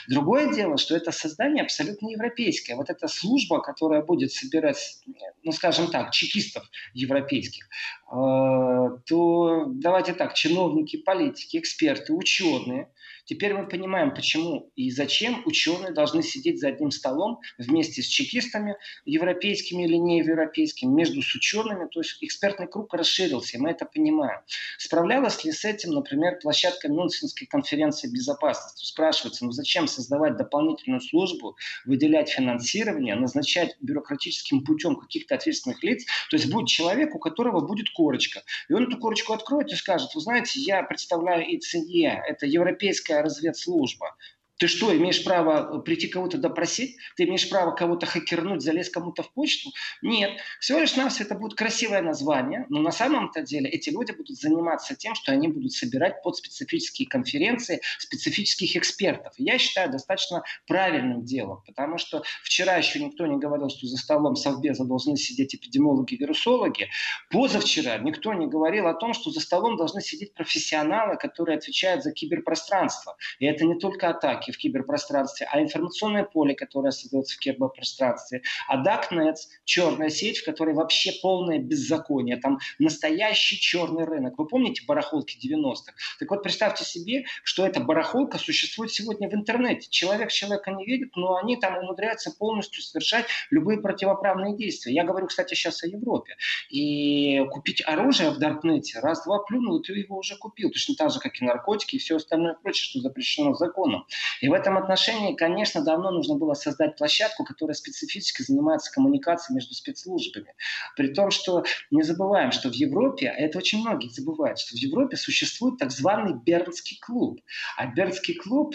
Другое 0.08 0.52
дело, 0.52 0.76
что 0.78 0.96
это 0.96 1.12
создание 1.12 1.62
абсолютно 1.62 2.08
европейское. 2.08 2.76
Вот 2.76 2.90
эта 2.90 3.08
служба, 3.08 3.60
которая 3.60 4.02
будет 4.02 4.32
собирать, 4.32 5.02
ну, 5.42 5.52
скажем 5.52 5.90
так, 5.90 6.12
чекистов 6.12 6.64
европейских, 6.92 7.64
э, 7.64 8.98
то 9.06 9.64
давайте 9.66 10.14
так, 10.14 10.34
чиновники, 10.34 10.96
политики, 10.96 11.58
эксперты, 11.58 12.12
ученые, 12.12 12.90
Теперь 13.24 13.54
мы 13.54 13.66
понимаем, 13.66 14.14
почему 14.14 14.70
и 14.76 14.90
зачем 14.90 15.42
ученые 15.46 15.92
должны 15.92 16.22
сидеть 16.22 16.60
за 16.60 16.68
одним 16.68 16.90
столом 16.90 17.40
вместе 17.58 18.02
с 18.02 18.06
чекистами, 18.06 18.76
европейскими 19.06 19.84
или 19.84 19.96
неевропейскими, 19.96 20.90
между 20.90 21.22
с 21.22 21.34
учеными. 21.34 21.88
То 21.88 22.00
есть 22.00 22.18
экспертный 22.20 22.68
круг 22.68 22.92
расширился, 22.92 23.56
и 23.56 23.60
мы 23.60 23.70
это 23.70 23.86
понимаем. 23.86 24.40
Справлялась 24.78 25.42
ли 25.44 25.52
с 25.52 25.64
этим, 25.64 25.90
например, 25.90 26.38
площадка 26.40 26.88
Мюнхенской 26.88 27.46
конференции 27.46 28.08
безопасности? 28.08 28.84
Спрашивается, 28.84 29.44
ну 29.46 29.52
зачем 29.52 29.86
создавать 29.86 30.36
дополнительную 30.36 31.00
службу, 31.00 31.56
выделять 31.86 32.28
финансирование, 32.28 33.14
назначать 33.14 33.76
бюрократическим 33.80 34.64
путем 34.64 34.96
каких-то 34.96 35.34
ответственных 35.34 35.82
лиц? 35.82 36.04
То 36.30 36.36
есть 36.36 36.50
будет 36.50 36.68
человек, 36.68 37.14
у 37.14 37.18
которого 37.18 37.66
будет 37.66 37.88
корочка. 37.90 38.42
И 38.68 38.74
он 38.74 38.86
эту 38.86 38.98
корочку 38.98 39.32
откроет 39.32 39.72
и 39.72 39.76
скажет, 39.76 40.14
вы 40.14 40.20
знаете, 40.20 40.60
я 40.60 40.82
представляю 40.82 41.44
ИЦЕ, 41.56 42.22
это 42.28 42.46
Европейская 42.46 43.13
разведслужба. 43.22 44.14
Ты 44.58 44.68
что, 44.68 44.96
имеешь 44.96 45.24
право 45.24 45.80
прийти 45.80 46.06
кого-то 46.08 46.38
допросить? 46.38 46.96
Ты 47.16 47.24
имеешь 47.24 47.48
право 47.50 47.72
кого-то 47.72 48.06
хакернуть, 48.06 48.62
залезть 48.62 48.92
кому-то 48.92 49.22
в 49.22 49.32
почту? 49.32 49.70
Нет. 50.00 50.40
Всего 50.60 50.78
лишь 50.78 50.96
нас 50.96 51.20
это 51.20 51.34
будет 51.34 51.54
красивое 51.54 52.02
название, 52.02 52.66
но 52.68 52.80
на 52.80 52.92
самом-то 52.92 53.42
деле 53.42 53.68
эти 53.68 53.90
люди 53.90 54.12
будут 54.12 54.36
заниматься 54.36 54.94
тем, 54.94 55.14
что 55.14 55.32
они 55.32 55.48
будут 55.48 55.72
собирать 55.72 56.22
под 56.22 56.36
специфические 56.36 57.08
конференции 57.08 57.80
специфических 57.98 58.76
экспертов. 58.76 59.34
я 59.38 59.58
считаю 59.58 59.90
достаточно 59.90 60.44
правильным 60.66 61.24
делом, 61.24 61.62
потому 61.66 61.98
что 61.98 62.22
вчера 62.42 62.76
еще 62.76 63.02
никто 63.02 63.26
не 63.26 63.38
говорил, 63.38 63.68
что 63.70 63.86
за 63.86 63.96
столом 63.96 64.36
Совбеза 64.36 64.84
должны 64.84 65.16
сидеть 65.16 65.54
эпидемиологи-вирусологи. 65.54 66.88
Позавчера 67.30 67.98
никто 67.98 68.32
не 68.34 68.46
говорил 68.46 68.86
о 68.86 68.94
том, 68.94 69.14
что 69.14 69.30
за 69.30 69.40
столом 69.40 69.76
должны 69.76 70.00
сидеть 70.00 70.34
профессионалы, 70.34 71.16
которые 71.16 71.58
отвечают 71.58 72.04
за 72.04 72.12
киберпространство. 72.12 73.16
И 73.38 73.46
это 73.46 73.64
не 73.64 73.78
только 73.78 74.08
атаки 74.08 74.43
атаки 74.44 74.50
в 74.50 74.58
киберпространстве, 74.58 75.48
а 75.50 75.60
информационное 75.60 76.24
поле, 76.24 76.54
которое 76.54 76.90
создается 76.90 77.36
в 77.36 77.38
киберпространстве, 77.38 78.42
а 78.68 78.82
Darknet, 78.82 79.36
черная 79.64 80.10
сеть, 80.10 80.38
в 80.38 80.44
которой 80.44 80.74
вообще 80.74 81.12
полное 81.22 81.58
беззаконие, 81.58 82.36
там 82.36 82.58
настоящий 82.78 83.58
черный 83.58 84.04
рынок. 84.04 84.34
Вы 84.38 84.46
помните 84.46 84.82
барахолки 84.86 85.36
90-х? 85.36 85.92
Так 86.18 86.30
вот, 86.30 86.42
представьте 86.42 86.84
себе, 86.84 87.24
что 87.42 87.66
эта 87.66 87.80
барахолка 87.80 88.38
существует 88.38 88.92
сегодня 88.92 89.28
в 89.28 89.34
интернете. 89.34 89.88
Человек 89.90 90.30
человека 90.30 90.70
не 90.70 90.84
видит, 90.84 91.16
но 91.16 91.36
они 91.36 91.56
там 91.56 91.78
умудряются 91.78 92.30
полностью 92.30 92.82
совершать 92.82 93.26
любые 93.50 93.80
противоправные 93.80 94.56
действия. 94.56 94.94
Я 94.94 95.04
говорю, 95.04 95.26
кстати, 95.26 95.54
сейчас 95.54 95.82
о 95.82 95.86
Европе. 95.86 96.36
И 96.70 97.44
купить 97.50 97.82
оружие 97.86 98.30
в 98.30 98.38
Даркнете, 98.38 99.00
раз-два 99.00 99.38
плюнул, 99.40 99.80
ты 99.80 99.92
его 99.92 100.18
уже 100.18 100.36
купил. 100.36 100.70
Точно 100.70 100.94
так 100.94 101.10
же, 101.10 101.20
как 101.20 101.40
и 101.40 101.44
наркотики 101.44 101.96
и 101.96 101.98
все 101.98 102.16
остальное 102.16 102.54
прочее, 102.54 102.84
что 102.84 103.00
запрещено 103.00 103.54
законом. 103.54 104.06
И 104.40 104.48
в 104.48 104.52
этом 104.52 104.76
отношении, 104.76 105.34
конечно, 105.34 105.82
давно 105.82 106.10
нужно 106.10 106.36
было 106.36 106.54
создать 106.54 106.96
площадку, 106.96 107.44
которая 107.44 107.74
специфически 107.74 108.42
занимается 108.42 108.92
коммуникацией 108.92 109.56
между 109.56 109.74
спецслужбами. 109.74 110.54
При 110.96 111.08
том, 111.08 111.30
что 111.30 111.64
не 111.90 112.02
забываем, 112.02 112.52
что 112.52 112.68
в 112.70 112.74
Европе, 112.74 113.28
а 113.28 113.34
это 113.34 113.58
очень 113.58 113.80
многие 113.80 114.08
забывают, 114.08 114.58
что 114.58 114.76
в 114.76 114.78
Европе 114.78 115.16
существует 115.16 115.78
так 115.78 115.90
званый 115.90 116.34
Бернский 116.34 116.98
клуб. 117.00 117.40
А 117.76 117.86
Бернский 117.86 118.34
клуб, 118.34 118.74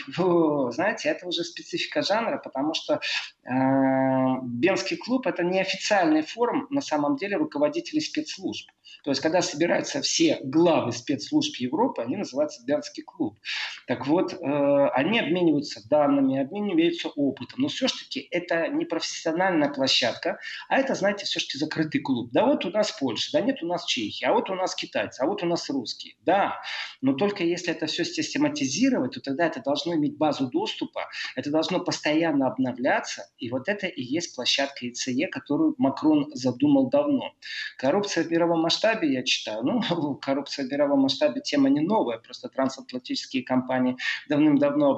знаете, 0.72 1.10
это 1.10 1.28
уже 1.28 1.44
специфика 1.44 2.02
жанра, 2.02 2.38
потому 2.38 2.74
что 2.74 2.96
э, 2.96 3.50
Бернский 4.44 4.98
клуб 4.98 5.28
это 5.28 5.44
неофициальный 5.44 6.22
форум 6.22 6.68
на 6.70 6.82
самом 6.82 7.16
деле 7.18 7.38
руководителей 7.38 8.02
спецслужб. 8.02 8.70
То 9.04 9.12
есть, 9.12 9.22
когда 9.22 9.42
собираются 9.42 10.02
все 10.02 10.40
главы 10.44 10.92
спецслужб 10.92 11.56
Европы, 11.58 12.02
они 12.02 12.18
называются 12.18 12.64
Бернский 12.66 13.04
клуб. 13.04 13.38
Так 13.88 14.08
вот, 14.08 14.34
э, 14.34 14.38
они 14.94 15.20
обмениваются 15.20 15.49
данными, 15.90 16.40
обмениваются 16.40 17.10
опытом. 17.10 17.62
Но 17.62 17.68
все-таки 17.68 18.28
это 18.32 18.68
не 18.68 18.86
профессиональная 18.86 19.70
площадка, 19.70 20.40
а 20.68 20.78
это, 20.78 20.96
знаете, 20.96 21.26
все-таки 21.26 21.58
закрытый 21.58 22.02
клуб. 22.02 22.30
Да 22.32 22.46
вот 22.46 22.66
у 22.66 22.70
нас 22.70 22.92
Польша, 22.92 23.32
да 23.34 23.42
нет 23.42 23.62
у 23.64 23.68
нас 23.68 23.86
Чехия, 23.86 24.28
а 24.28 24.34
вот 24.34 24.50
у 24.50 24.56
нас 24.56 24.76
китайцы, 24.76 25.22
а 25.22 25.26
вот 25.26 25.44
у 25.44 25.46
нас 25.46 25.70
русские. 25.70 26.16
Да, 26.26 26.62
но 27.02 27.14
только 27.14 27.44
если 27.44 27.72
это 27.72 27.86
все 27.86 28.04
систематизировать, 28.06 29.14
то 29.14 29.22
тогда 29.22 29.48
это 29.48 29.62
должно 29.62 29.96
иметь 29.96 30.18
базу 30.18 30.48
доступа, 30.50 31.08
это 31.36 31.50
должно 31.52 31.80
постоянно 31.80 32.48
обновляться. 32.48 33.30
И 33.38 33.50
вот 33.50 33.68
это 33.68 33.88
и 33.88 34.02
есть 34.02 34.36
площадка 34.36 34.88
ИЦЕ, 34.88 35.28
которую 35.28 35.76
Макрон 35.78 36.30
задумал 36.34 36.90
давно. 36.90 37.34
Коррупция 37.78 38.24
в 38.24 38.32
мировом 38.32 38.62
масштабе 38.62 39.12
я 39.14 39.24
читаю, 39.24 39.64
ну, 39.64 40.16
коррупция 40.22 40.66
в 40.66 40.72
мировом 40.72 41.02
масштабе 41.02 41.42
тема 41.42 41.70
не 41.70 41.82
новая, 41.82 42.18
просто 42.18 42.50
трансатлантические 42.50 43.44
компании 43.44 43.98
давным-давно 44.28 44.90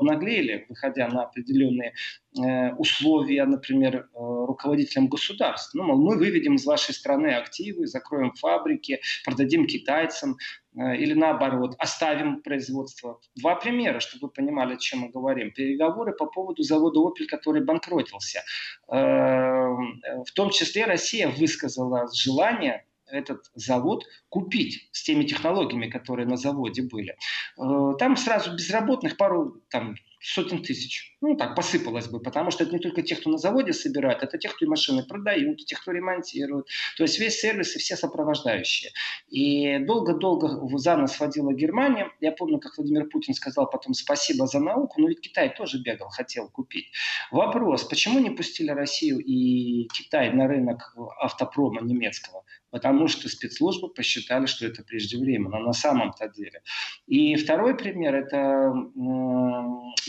обнаглели, 0.42 0.66
выходя 0.70 1.08
на 1.08 1.24
определенные 1.24 1.94
э, 2.38 2.74
условия, 2.76 3.46
например, 3.46 3.96
э, 3.96 4.06
руководителям 4.14 5.08
государств. 5.08 5.74
Ну, 5.74 5.84
мол, 5.84 5.98
мы 5.98 6.18
выведем 6.18 6.56
из 6.56 6.66
вашей 6.66 6.94
страны 6.94 7.28
активы, 7.28 7.88
закроем 7.88 8.34
фабрики, 8.34 9.00
продадим 9.26 9.68
китайцам, 9.68 10.38
э, 10.76 10.98
или 10.98 11.14
наоборот, 11.14 11.76
оставим 11.78 12.42
производство. 12.42 13.20
Два 13.36 13.56
примера, 13.56 14.00
чтобы 14.00 14.28
вы 14.28 14.34
понимали, 14.34 14.76
о 14.76 14.78
чем 14.78 15.00
мы 15.00 15.10
говорим. 15.10 15.52
Переговоры 15.52 16.14
по 16.14 16.26
поводу 16.26 16.64
завода 16.64 17.00
«Опель», 17.00 17.28
который 17.28 17.64
банкротился. 17.64 18.42
В 18.88 20.32
том 20.34 20.50
числе 20.50 20.86
Россия 20.86 21.30
высказала 21.30 22.08
желание 22.14 22.86
этот 23.12 23.46
завод 23.56 24.04
купить 24.30 24.90
с 24.92 25.04
теми 25.04 25.24
технологиями, 25.24 25.90
которые 25.90 26.28
на 26.28 26.38
заводе 26.38 26.84
были. 26.84 27.16
Э, 27.58 27.94
там 28.00 28.18
сразу 28.18 28.56
безработных 28.56 29.18
пару 29.18 29.62
там, 29.70 29.96
сотен 30.22 30.62
тысяч. 30.62 31.18
Ну, 31.22 31.36
так 31.36 31.56
посыпалось 31.56 32.08
бы, 32.08 32.20
потому 32.20 32.52
что 32.52 32.64
это 32.64 32.74
не 32.74 32.80
только 32.80 33.02
те, 33.02 33.16
кто 33.16 33.30
на 33.30 33.38
заводе 33.38 33.74
собирает, 33.74 34.24
это 34.24 34.38
те, 34.38 34.50
кто 34.50 34.66
и 34.66 34.68
машины 34.68 35.04
продают, 35.04 35.66
те, 35.66 35.76
кто 35.76 35.92
ремонтирует. 35.92 36.68
То 36.98 37.04
есть 37.04 37.20
весь 37.20 37.40
сервис 37.40 37.76
и 37.76 37.80
все 37.80 37.96
сопровождающие. 37.96 38.92
И 39.30 39.80
долго-долго 39.80 40.78
за 40.78 40.96
нас 40.98 41.20
водила 41.20 41.54
Германия. 41.54 42.12
Я 42.22 42.32
помню, 42.32 42.60
как 42.60 42.78
Владимир 42.78 43.06
Путин 43.08 43.34
сказал 43.34 43.70
потом 43.70 43.94
спасибо 43.94 44.46
за 44.48 44.60
науку, 44.60 45.02
но 45.02 45.08
ведь 45.08 45.22
Китай 45.22 45.54
тоже 45.54 45.82
бегал, 45.82 46.10
хотел 46.10 46.50
купить. 46.50 46.92
Вопрос, 47.32 47.84
почему 47.84 48.20
не 48.20 48.30
пустили 48.30 48.72
Россию 48.72 49.20
и 49.20 49.88
Китай 49.88 50.32
на 50.32 50.48
рынок 50.48 50.96
автопрома 51.20 51.82
немецкого? 51.82 52.44
Потому 52.72 53.08
что 53.08 53.30
спецслужбы 53.30 53.94
посчитали, 53.94 54.48
что 54.48 54.66
это 54.66 54.84
преждевременно 54.84 55.60
на 55.60 55.74
самом-то 55.74 56.30
деле. 56.30 56.64
И 57.06 57.36
второй 57.36 57.78
пример– 57.78 58.16
это 58.16 58.74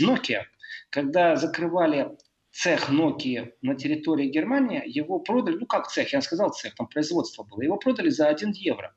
Nokia. 0.00 0.44
Когда 0.90 1.36
закрывали 1.36 2.16
цех 2.50 2.90
Nokia 2.90 3.50
на 3.62 3.74
территории 3.74 4.28
Германии, 4.28 4.82
его 4.86 5.18
продали, 5.18 5.56
ну 5.56 5.66
как 5.66 5.88
цех, 5.88 6.12
я 6.12 6.20
сказал 6.22 6.50
цех, 6.50 6.74
там 6.74 6.86
производство 6.86 7.42
было, 7.42 7.62
его 7.62 7.76
продали 7.76 8.10
за 8.10 8.28
1 8.28 8.52
евро. 8.52 8.94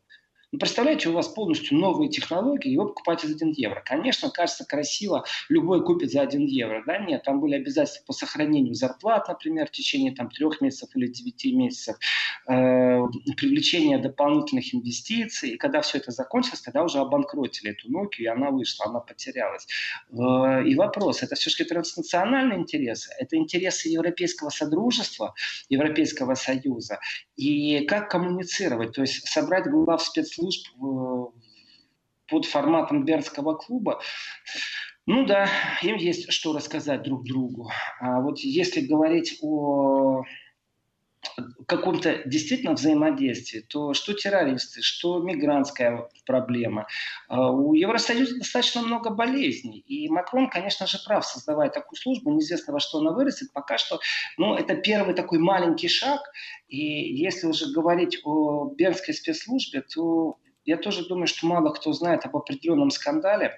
Ну, 0.52 0.60
представляете, 0.60 1.10
у 1.10 1.14
вас 1.14 1.28
полностью 1.28 1.78
новые 1.78 2.10
технологии, 2.10 2.70
его 2.70 2.86
покупаете 2.86 3.28
за 3.28 3.36
1 3.36 3.54
евро. 3.58 3.82
Конечно, 3.86 4.30
кажется 4.30 4.66
красиво, 4.66 5.25
любой 5.50 5.84
купит 5.84 6.12
за 6.12 6.22
1 6.22 6.46
евро. 6.46 6.84
Да? 6.86 7.00
Нет, 7.00 7.24
там 7.24 7.40
были 7.42 7.56
обязательства 7.56 8.04
по 8.06 8.14
сохранению 8.14 8.75
зарплат, 8.75 9.28
например, 9.28 9.68
в 9.68 9.72
течение 9.72 10.14
там, 10.14 10.30
3 10.30 10.46
месяцев 10.62 10.90
или 10.96 11.08
9 11.08 11.46
месяцев, 11.54 11.98
э, 12.48 12.52
привлечение 13.38 13.98
дополнительных 13.98 14.74
инвестиций. 14.74 15.52
И 15.52 15.58
когда 15.58 15.82
все 15.82 15.98
это 15.98 16.12
закончилось, 16.12 16.62
тогда 16.62 16.84
уже 16.84 17.00
обанкротили 17.00 17.72
эту 17.72 17.90
Nokia, 17.90 18.20
и 18.20 18.25
она 18.28 18.52
вышла, 18.52 18.86
она 18.86 19.00
потерялась. 19.00 19.68
Э, 20.12 20.64
и 20.66 20.75
вопрос, 20.75 21.24
это 21.24 21.36
все-таки 21.36 21.64
транснациональные 21.64 22.60
интересы, 22.60 23.12
это 23.18 23.36
интересы 23.36 23.90
Европейского 23.90 24.50
Содружества, 24.50 25.34
Европейского 25.70 26.36
Союза. 26.36 27.00
И 27.36 27.86
как 27.86 28.10
коммуницировать, 28.10 28.94
то 28.94 29.02
есть 29.02 29.28
собрать 29.28 29.66
глав 29.66 30.02
спецслужб 30.36 30.68
служб 30.75 31.34
под 32.27 32.46
форматом 32.46 33.06
Бернского 33.06 33.56
клуба, 33.56 34.01
ну 35.06 35.25
да, 35.25 35.48
им 35.84 35.98
есть 35.98 36.32
что 36.32 36.54
рассказать 36.54 37.04
друг 37.04 37.24
другу. 37.24 37.70
А 38.00 38.22
вот 38.22 38.39
если 38.39 38.82
говорить 38.82 39.38
о 39.42 40.24
каком-то 41.67 42.22
действительно 42.25 42.74
взаимодействии, 42.74 43.60
то 43.60 43.94
что 43.94 44.13
террористы, 44.13 44.82
что 44.82 45.20
мигрантская 45.20 46.10
проблема. 46.25 46.88
А 47.27 47.51
у 47.51 47.74
Евросоюза 47.74 48.38
достаточно 48.38 48.82
много 48.82 49.10
болезней. 49.10 49.79
И 49.79 50.10
Макрон, 50.10 50.50
конечно 50.50 50.88
же, 50.88 50.98
прав, 51.05 51.25
создавая 51.25 51.70
такую 51.70 51.98
службу. 51.98 52.32
Неизвестно, 52.32 52.74
во 52.74 52.79
что 52.79 53.00
она 53.00 53.12
вырастет. 53.12 53.51
Пока 53.53 53.77
что 53.77 54.00
ну, 54.38 54.55
это 54.55 54.75
первый 54.75 55.15
такой 55.15 55.39
маленький 55.39 55.88
шаг. 55.88 56.22
И 56.67 56.77
если 56.77 57.48
уже 57.48 57.72
говорить 57.72 58.20
о 58.24 58.74
Бернской 58.75 59.13
спецслужбе, 59.13 59.82
то 59.82 60.38
я 60.65 60.77
тоже 60.77 61.08
думаю, 61.08 61.27
что 61.27 61.46
мало 61.46 61.70
кто 61.70 61.94
знает 61.94 62.25
об 62.25 62.36
определенном 62.36 62.89
скандале, 62.89 63.55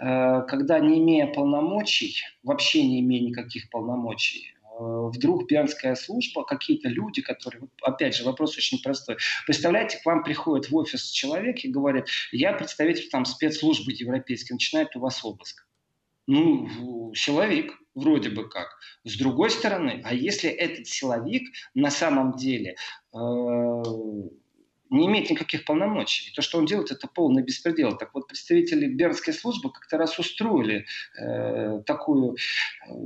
э, 0.00 0.42
когда 0.42 0.78
не 0.78 1.00
имея 1.00 1.26
полномочий, 1.26 2.16
вообще 2.42 2.86
не 2.86 3.00
имея 3.00 3.22
никаких 3.22 3.68
полномочий, 3.70 4.53
вдруг 4.78 5.48
Бернская 5.48 5.94
служба, 5.94 6.44
какие-то 6.44 6.88
люди, 6.88 7.22
которые, 7.22 7.68
опять 7.82 8.14
же, 8.14 8.24
вопрос 8.24 8.56
очень 8.56 8.82
простой. 8.82 9.16
Представляете, 9.46 9.98
к 9.98 10.06
вам 10.06 10.22
приходит 10.22 10.70
в 10.70 10.76
офис 10.76 11.10
человек 11.10 11.64
и 11.64 11.68
говорит, 11.68 12.06
я 12.32 12.52
представитель 12.52 13.08
там 13.08 13.24
спецслужбы 13.24 13.92
европейской, 13.92 14.52
начинает 14.52 14.94
у 14.96 15.00
вас 15.00 15.24
обыск. 15.24 15.66
Ну, 16.26 17.12
силовик, 17.14 17.74
вроде 17.94 18.30
бы 18.30 18.48
как. 18.48 18.68
С 19.04 19.16
другой 19.16 19.50
стороны, 19.50 20.00
а 20.04 20.14
если 20.14 20.48
этот 20.48 20.86
силовик 20.86 21.48
на 21.74 21.90
самом 21.90 22.36
деле 22.36 22.76
э, 23.12 23.18
не 24.90 25.06
имеет 25.06 25.30
никаких 25.30 25.64
полномочий. 25.64 26.32
То, 26.34 26.42
что 26.42 26.58
он 26.58 26.66
делает, 26.66 26.90
это 26.90 27.08
полный 27.08 27.42
беспредел. 27.42 27.96
Так 27.96 28.14
вот, 28.14 28.28
представители 28.28 28.86
Бернской 28.86 29.34
службы 29.34 29.72
как-то 29.72 29.98
раз 29.98 30.18
устроили 30.18 30.86
э, 31.18 31.82
такую 31.86 32.34
э, 32.34 32.36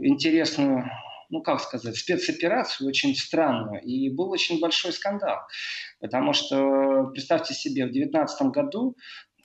интересную 0.03 0.91
ну 1.31 1.43
как 1.43 1.61
сказать, 1.61 1.97
спецоперацию 1.97 2.89
очень 2.89 3.15
странную. 3.15 3.83
И 3.83 4.11
был 4.11 4.31
очень 4.31 4.61
большой 4.61 4.93
скандал. 4.93 5.39
Потому 6.01 6.33
что, 6.33 7.11
представьте 7.13 7.55
себе, 7.55 7.85
в 7.87 7.93
2019 7.93 8.43
году 8.49 8.97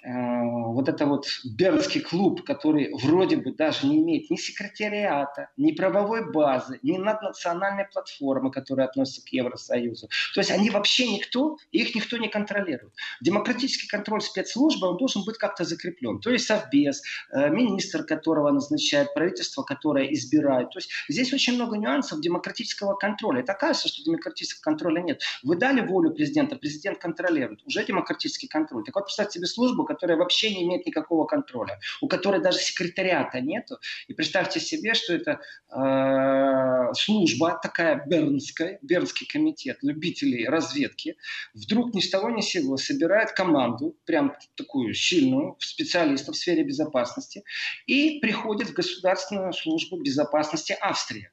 вот 0.06 0.90
это 0.90 1.06
вот 1.06 1.26
Бернский 1.46 2.02
клуб, 2.02 2.44
который 2.44 2.94
вроде 2.94 3.38
бы 3.38 3.54
даже 3.54 3.88
не 3.88 4.00
имеет 4.00 4.30
ни 4.30 4.36
секретариата, 4.36 5.50
ни 5.56 5.72
правовой 5.72 6.30
базы, 6.32 6.80
ни 6.84 6.98
наднациональной 6.98 7.86
платформы, 7.86 8.52
которая 8.52 8.88
относится 8.88 9.24
к 9.24 9.30
Евросоюзу. 9.30 10.10
То 10.34 10.42
есть 10.42 10.52
они 10.52 10.70
вообще 10.70 11.08
никто, 11.08 11.58
их 11.72 11.96
никто 11.96 12.18
не 12.18 12.28
контролирует. 12.28 12.94
Демократический 13.22 13.88
контроль 13.88 14.22
спецслужбы, 14.22 14.88
он 14.88 14.98
должен 14.98 15.24
быть 15.24 15.38
как-то 15.38 15.64
закреплен. 15.64 16.20
То 16.20 16.32
есть 16.32 16.48
совбез, 16.48 17.02
э, 17.32 17.50
министр, 17.50 18.04
которого 18.04 18.52
назначает, 18.52 19.14
правительство, 19.14 19.64
которое 19.64 20.14
избирает. 20.14 20.72
То 20.72 20.80
есть 20.80 20.90
здесь 21.08 21.32
очень 21.34 21.56
много 21.56 21.78
нюансов 21.78 22.20
демократического 22.20 22.96
контроля. 22.96 23.40
Это 23.40 23.54
кажется, 23.54 23.88
что 23.88 24.04
демократического 24.04 24.64
контроля 24.64 25.02
нет. 25.02 25.22
Вы 25.44 25.56
дали 25.56 25.80
волю 25.80 26.12
президента, 26.12 26.58
президент 26.58 26.98
контролирует. 26.98 27.62
Уже 27.66 27.86
демократический 27.86 28.48
контроль. 28.48 28.84
Так 28.84 28.96
вот, 28.96 29.06
представьте 29.06 29.40
себе 29.40 29.48
службу, 29.48 29.86
которая 29.94 30.18
вообще 30.18 30.54
не 30.54 30.64
имеет 30.64 30.86
никакого 30.86 31.26
контроля, 31.26 31.80
у 32.02 32.08
которой 32.08 32.42
даже 32.42 32.58
секретариата 32.58 33.40
нету. 33.40 33.78
И 34.08 34.14
представьте 34.14 34.60
себе, 34.60 34.94
что 34.96 35.14
это 35.14 35.40
э, 35.72 36.94
служба 36.94 37.60
такая 37.62 38.04
бернская, 38.06 38.80
бернский 38.82 39.28
комитет 39.28 39.78
любителей 39.82 40.48
разведки, 40.48 41.16
вдруг 41.54 41.94
ни 41.94 42.00
с 42.00 42.10
того 42.10 42.30
ни 42.30 42.42
с 42.42 42.46
сего 42.46 42.78
собирает 42.78 43.32
команду, 43.32 43.96
прям 44.06 44.36
такую 44.56 44.94
сильную, 44.94 45.56
специалистов 45.60 46.36
в 46.36 46.40
сфере 46.40 46.64
безопасности, 46.64 47.44
и 47.86 48.20
приходит 48.20 48.70
в 48.70 48.74
Государственную 48.74 49.54
службу 49.54 50.02
безопасности 50.02 50.76
Австрии. 50.82 51.30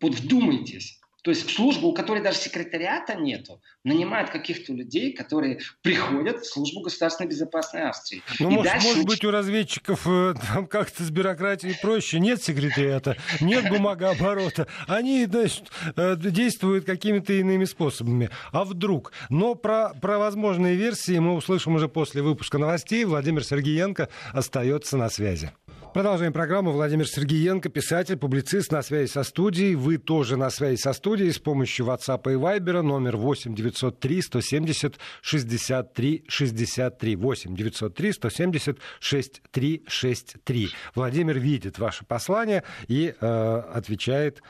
Вот 0.00 0.14
вдумайтесь, 0.14 1.01
то 1.22 1.30
есть 1.30 1.48
службу, 1.50 1.88
у 1.88 1.94
которой 1.94 2.20
даже 2.20 2.38
секретариата 2.38 3.14
нету, 3.14 3.60
нанимают 3.84 4.30
каких-то 4.30 4.72
людей, 4.72 5.12
которые 5.12 5.60
приходят 5.80 6.40
в 6.40 6.46
службу 6.46 6.80
государственной 6.80 7.28
безопасности 7.28 7.86
Австрии. 7.86 8.22
Ну, 8.40 8.50
может, 8.50 8.72
дальше... 8.72 8.86
может 8.88 9.06
быть, 9.06 9.24
у 9.24 9.30
разведчиков 9.30 10.06
э, 10.06 10.34
там 10.52 10.66
как-то 10.66 11.04
с 11.04 11.10
бюрократией 11.10 11.78
проще. 11.80 12.18
Нет 12.18 12.42
секретариата, 12.42 13.16
нет 13.40 13.68
бумагооборота. 13.68 14.66
Они 14.88 15.24
значит, 15.26 15.70
э, 15.96 16.16
действуют 16.16 16.84
какими-то 16.84 17.32
иными 17.32 17.64
способами. 17.64 18.30
А 18.50 18.64
вдруг? 18.64 19.12
Но 19.30 19.54
про, 19.54 19.94
про 19.94 20.18
возможные 20.18 20.74
версии 20.74 21.18
мы 21.18 21.34
услышим 21.34 21.76
уже 21.76 21.88
после 21.88 22.22
выпуска 22.22 22.58
новостей. 22.58 23.04
Владимир 23.04 23.44
Сергеенко 23.44 24.08
остается 24.32 24.96
на 24.96 25.08
связи. 25.08 25.52
Продолжаем 25.92 26.32
программу. 26.32 26.72
Владимир 26.72 27.06
Сергеенко, 27.06 27.68
писатель, 27.68 28.16
публицист, 28.16 28.72
на 28.72 28.80
связи 28.80 29.10
со 29.10 29.24
студией. 29.24 29.74
Вы 29.74 29.98
тоже 29.98 30.38
на 30.38 30.48
связи 30.48 30.80
со 30.80 30.94
студией 30.94 31.30
с 31.30 31.38
помощью 31.38 31.84
WhatsApp 31.84 32.32
и 32.32 32.36
Viber. 32.36 32.80
Номер 32.80 33.18
8 33.18 33.54
903 33.54 34.22
170 34.22 34.98
63 35.20 36.24
63. 36.26 37.16
8 37.16 37.54
903 37.54 38.12
170 38.12 38.78
63 39.00 39.82
63. 39.86 40.68
Владимир 40.94 41.38
видит 41.38 41.78
ваше 41.78 42.06
послание 42.06 42.62
и 42.88 43.14
э, 43.20 43.62
отвечает 43.74 44.42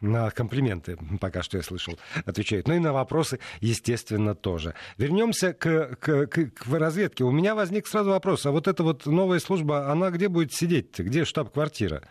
на 0.00 0.30
комплименты, 0.30 0.98
пока 1.20 1.42
что 1.42 1.56
я 1.56 1.62
слышал, 1.62 1.98
отвечают. 2.24 2.68
Ну 2.68 2.74
и 2.74 2.78
на 2.78 2.92
вопросы, 2.92 3.38
естественно, 3.60 4.34
тоже. 4.34 4.74
Вернемся 4.98 5.52
к, 5.52 5.96
к, 5.96 6.26
к, 6.26 6.50
к 6.50 6.66
разведке. 6.66 7.24
У 7.24 7.30
меня 7.30 7.54
возник 7.54 7.86
сразу 7.86 8.10
вопрос. 8.10 8.46
А 8.46 8.50
вот 8.50 8.68
эта 8.68 8.82
вот 8.82 9.06
новая 9.06 9.38
служба, 9.38 9.90
она 9.90 10.10
где 10.10 10.28
будет 10.28 10.52
сидеть? 10.52 10.98
Где 10.98 11.24
штаб-квартира 11.24 12.02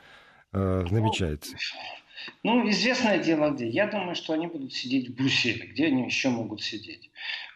э, 0.53 0.85
намечается? 0.89 1.55
Ну, 2.43 2.69
известное 2.69 3.19
дело 3.19 3.51
где. 3.51 3.67
Я 3.67 3.87
думаю, 3.87 4.15
что 4.15 4.33
они 4.33 4.47
будут 4.47 4.73
сидеть 4.73 5.09
в 5.09 5.15
Брюсселе. 5.15 5.67
Где 5.67 5.87
они 5.87 6.05
еще 6.05 6.29
могут 6.29 6.61
сидеть? 6.61 7.09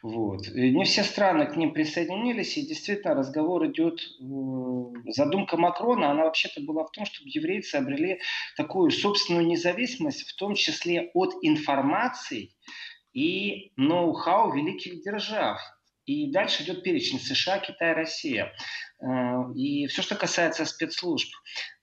Вот. 0.06 0.48
И 0.50 0.72
не 0.72 0.84
все 0.84 1.04
страны 1.04 1.48
к 1.48 1.56
ним 1.56 1.74
присоединились, 1.74 2.58
и 2.58 2.68
действительно 2.68 3.16
разговор 3.16 3.66
идет. 3.66 4.00
Э, 4.22 5.12
задумка 5.12 5.58
Макрона, 5.58 6.12
она 6.12 6.26
вообще-то 6.26 6.62
была 6.62 6.84
в 6.84 6.92
том, 6.92 7.06
чтобы 7.06 7.28
еврейцы 7.34 7.78
обрели 7.78 8.20
такую 8.56 8.92
собственную 8.92 9.48
независимость, 9.48 10.30
в 10.30 10.36
том 10.36 10.54
числе 10.54 11.10
от 11.16 11.34
информации 11.42 12.52
и 13.14 13.72
ноу-хау 13.78 14.54
великих 14.54 15.02
держав. 15.02 15.60
И 16.06 16.32
дальше 16.32 16.64
идет 16.64 16.84
перечень 16.84 17.20
США, 17.20 17.60
Китай, 17.60 17.94
Россия. 17.94 18.54
Э, 19.02 19.52
и 19.56 19.88
все, 19.88 20.02
что 20.02 20.16
касается 20.16 20.66
спецслужб. 20.66 21.30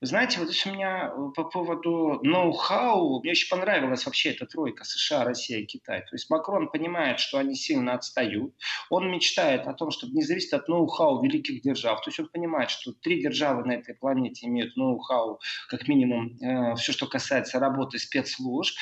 Вы 0.01 0.07
знаете, 0.07 0.39
вот 0.39 0.47
здесь 0.47 0.65
у 0.65 0.71
меня 0.71 1.07
э, 1.09 1.31
по 1.35 1.43
поводу 1.43 2.19
ноу-хау, 2.23 3.21
мне 3.21 3.31
очень 3.31 3.49
понравилась 3.49 4.05
вообще 4.05 4.31
эта 4.31 4.45
тройка 4.45 4.83
США, 4.85 5.25
Россия 5.25 5.65
Китай. 5.65 6.01
То 6.01 6.15
есть 6.15 6.29
Макрон 6.29 6.69
понимает, 6.69 7.19
что 7.19 7.37
они 7.37 7.55
сильно 7.55 7.93
отстают. 7.93 8.55
Он 8.89 9.11
мечтает 9.11 9.67
о 9.67 9.73
том, 9.73 9.91
чтобы 9.91 10.13
не 10.13 10.23
зависеть 10.23 10.53
от 10.53 10.67
ноу-хау 10.67 11.21
великих 11.21 11.61
держав. 11.61 12.01
То 12.01 12.09
есть 12.09 12.19
он 12.19 12.29
понимает, 12.29 12.69
что 12.69 12.93
три 12.93 13.21
державы 13.21 13.65
на 13.65 13.73
этой 13.73 13.93
планете 13.93 14.47
имеют 14.47 14.75
ноу-хау, 14.77 15.39
как 15.67 15.87
минимум, 15.87 16.37
э, 16.41 16.75
все, 16.75 16.93
что 16.93 17.07
касается 17.07 17.59
работы 17.59 17.99
спецслужб. 17.99 18.75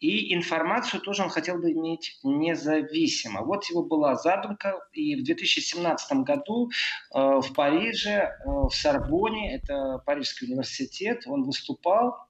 И 0.00 0.34
информацию 0.34 1.00
тоже 1.00 1.22
он 1.22 1.30
хотел 1.30 1.58
бы 1.58 1.72
иметь 1.72 2.18
независимо. 2.22 3.42
Вот 3.42 3.64
его 3.64 3.82
была 3.82 4.14
задумка. 4.16 4.78
И 4.92 5.16
в 5.16 5.24
2017 5.24 6.18
году 6.18 6.70
э, 7.14 7.18
в 7.18 7.52
Париже, 7.54 8.10
э, 8.10 8.30
в 8.44 8.70
Сорбоне, 8.70 9.56
это 9.56 10.02
Парижский 10.04 10.48
университет, 10.48 11.22
он 11.26 11.44
выступал 11.44 12.28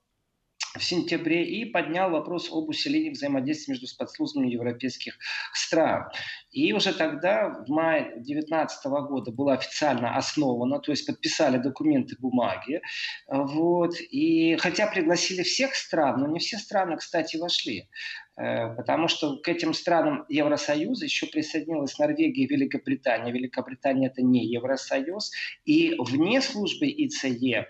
в 0.78 0.84
сентябре 0.84 1.44
и 1.44 1.64
поднял 1.64 2.10
вопрос 2.10 2.50
об 2.50 2.68
усилении 2.68 3.10
взаимодействия 3.10 3.72
между 3.72 3.86
спецслужбами 3.86 4.48
европейских 4.48 5.18
стран. 5.52 6.08
И 6.50 6.72
уже 6.72 6.92
тогда, 6.92 7.64
в 7.66 7.68
мае 7.68 8.12
2019 8.16 8.86
года, 8.86 9.30
было 9.30 9.54
официально 9.54 10.16
основано, 10.16 10.80
то 10.80 10.92
есть 10.92 11.06
подписали 11.06 11.58
документы 11.58 12.16
бумаги. 12.18 12.80
Вот. 13.28 13.94
И 14.10 14.56
хотя 14.56 14.86
пригласили 14.86 15.42
всех 15.42 15.74
стран, 15.74 16.20
но 16.20 16.26
не 16.26 16.38
все 16.38 16.58
страны, 16.58 16.96
кстати, 16.96 17.36
вошли. 17.36 17.88
Э, 18.38 18.74
потому 18.74 19.08
что 19.08 19.38
к 19.38 19.48
этим 19.48 19.72
странам 19.72 20.24
Евросоюза 20.28 21.04
еще 21.04 21.26
присоединилась 21.26 21.98
Норвегия 21.98 22.44
и 22.44 22.46
Великобритания. 22.46 23.32
Великобритания 23.32 24.08
это 24.08 24.22
не 24.22 24.46
Евросоюз. 24.46 25.32
И 25.64 25.94
вне 25.98 26.40
службы 26.40 26.86
ИЦЕ 26.86 27.68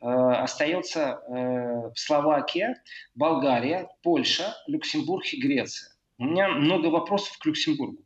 остается 0.00 1.20
э, 1.28 1.90
Словакия, 1.94 2.80
Болгария, 3.14 3.88
Польша, 4.02 4.54
Люксембург 4.66 5.24
и 5.32 5.40
Греция. 5.40 5.90
У 6.18 6.24
меня 6.24 6.48
много 6.48 6.86
вопросов 6.86 7.36
к 7.38 7.46
Люксембургу. 7.46 8.04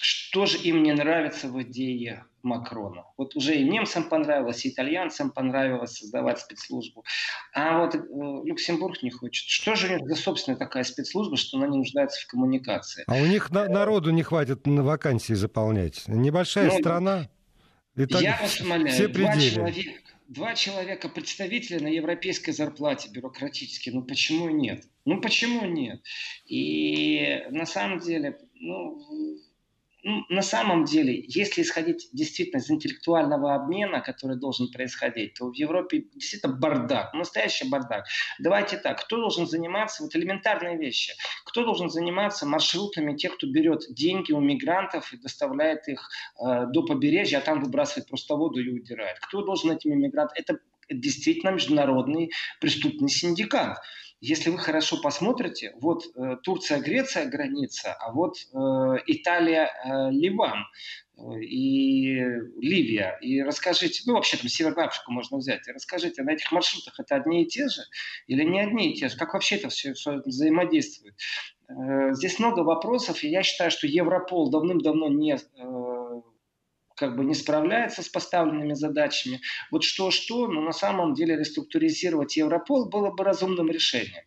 Что 0.00 0.46
же 0.46 0.58
им 0.58 0.82
не 0.82 0.92
нравится 0.92 1.48
в 1.48 1.60
идее 1.62 2.24
Макрона? 2.42 3.04
Вот 3.16 3.34
уже 3.34 3.56
и 3.56 3.64
немцам 3.64 4.08
понравилось, 4.08 4.64
и 4.64 4.68
итальянцам 4.68 5.30
понравилось 5.30 5.96
создавать 5.98 6.38
спецслужбу. 6.38 7.04
А 7.52 7.78
вот 7.78 7.94
э, 7.94 7.98
Люксембург 7.98 9.02
не 9.02 9.10
хочет. 9.10 9.48
Что 9.48 9.74
же 9.74 9.88
у 9.88 9.98
них 9.98 10.08
за 10.08 10.14
собственная 10.14 10.58
такая 10.58 10.84
спецслужба, 10.84 11.36
что 11.36 11.58
она 11.58 11.66
не 11.66 11.78
нуждается 11.78 12.20
в 12.20 12.26
коммуникации? 12.26 13.04
А 13.08 13.14
у 13.14 13.26
них 13.26 13.50
на, 13.50 13.68
народу 13.68 14.10
не 14.10 14.22
хватит 14.22 14.66
на 14.66 14.82
вакансии 14.82 15.32
заполнять. 15.32 16.06
Небольшая 16.06 16.70
ну, 16.70 16.78
страна. 16.78 17.28
И 17.96 18.06
так 18.06 18.22
я 18.22 18.38
вас 18.40 18.60
умоляю, 18.60 19.08
два 19.08 19.36
человека, 19.36 20.00
два 20.28 20.54
человека 20.54 21.08
представителя 21.08 21.80
на 21.80 21.88
европейской 21.88 22.52
зарплате 22.52 23.08
бюрократически, 23.10 23.90
ну 23.90 24.02
почему 24.02 24.50
нет? 24.50 24.84
Ну 25.04 25.20
почему 25.20 25.66
нет? 25.66 26.02
И 26.46 27.44
на 27.50 27.66
самом 27.66 27.98
деле, 27.98 28.38
ну, 28.54 29.38
ну, 30.08 30.24
на 30.30 30.40
самом 30.40 30.86
деле, 30.86 31.22
если 31.28 31.60
исходить 31.60 32.08
действительно 32.14 32.60
из 32.60 32.70
интеллектуального 32.70 33.54
обмена, 33.54 34.00
который 34.00 34.38
должен 34.38 34.72
происходить, 34.72 35.34
то 35.34 35.50
в 35.50 35.52
Европе 35.52 36.04
действительно 36.14 36.54
бардак, 36.54 37.12
настоящий 37.12 37.68
бардак. 37.68 38.06
Давайте 38.38 38.78
так, 38.78 39.04
кто 39.04 39.18
должен 39.18 39.46
заниматься, 39.46 40.02
вот 40.02 40.16
элементарные 40.16 40.78
вещи, 40.78 41.12
кто 41.44 41.62
должен 41.62 41.90
заниматься 41.90 42.46
маршрутами 42.46 43.18
тех, 43.18 43.36
кто 43.36 43.46
берет 43.48 43.82
деньги 43.90 44.32
у 44.32 44.40
мигрантов 44.40 45.12
и 45.12 45.18
доставляет 45.18 45.86
их 45.88 46.08
э, 46.42 46.64
до 46.72 46.82
побережья, 46.84 47.38
а 47.38 47.42
там 47.42 47.62
выбрасывает 47.62 48.08
просто 48.08 48.34
воду 48.34 48.60
и 48.60 48.70
удирает. 48.70 49.18
Кто 49.18 49.42
должен 49.42 49.72
этими 49.72 49.94
мигрантами? 49.94 50.38
Это 50.38 50.58
действительно 50.90 51.50
международный 51.50 52.30
преступный 52.62 53.10
синдикат. 53.10 53.76
Если 54.20 54.50
вы 54.50 54.58
хорошо 54.58 55.00
посмотрите, 55.00 55.74
вот 55.80 56.04
э, 56.16 56.36
Турция-Греция 56.42 57.26
граница, 57.26 57.92
а 57.94 58.12
вот 58.12 58.36
э, 58.36 58.56
Италия-Ливан 59.06 60.64
э, 61.16 61.40
и 61.40 62.16
Ливия. 62.60 63.18
И 63.20 63.40
расскажите, 63.42 64.02
ну 64.06 64.14
вообще 64.14 64.36
там 64.36 64.48
Северную 64.48 64.88
Африку 64.88 65.12
можно 65.12 65.38
взять, 65.38 65.68
и 65.68 65.72
расскажите, 65.72 66.22
на 66.22 66.32
этих 66.32 66.50
маршрутах 66.50 66.98
это 66.98 67.14
одни 67.14 67.44
и 67.44 67.46
те 67.46 67.68
же 67.68 67.82
или 68.26 68.42
не 68.42 68.60
одни 68.60 68.92
и 68.92 68.96
те 68.96 69.08
же? 69.08 69.16
Как 69.16 69.34
вообще 69.34 69.56
это 69.56 69.68
все, 69.68 69.94
все 69.94 70.20
взаимодействует? 70.24 71.14
Э, 71.68 72.12
здесь 72.12 72.38
много 72.38 72.60
вопросов, 72.60 73.22
и 73.22 73.28
я 73.28 73.42
считаю, 73.42 73.70
что 73.70 73.86
Европол 73.86 74.50
давным-давно 74.50 75.08
не 75.08 75.34
э, 75.34 75.38
как 76.98 77.16
бы 77.16 77.24
не 77.24 77.34
справляется 77.34 78.02
с 78.02 78.08
поставленными 78.08 78.74
задачами. 78.74 79.40
Вот 79.70 79.84
что-что, 79.84 80.48
но 80.48 80.60
на 80.60 80.72
самом 80.72 81.14
деле 81.14 81.36
реструктуризировать 81.36 82.36
Европол 82.36 82.88
было 82.88 83.10
бы 83.10 83.24
разумным 83.24 83.70
решением, 83.70 84.24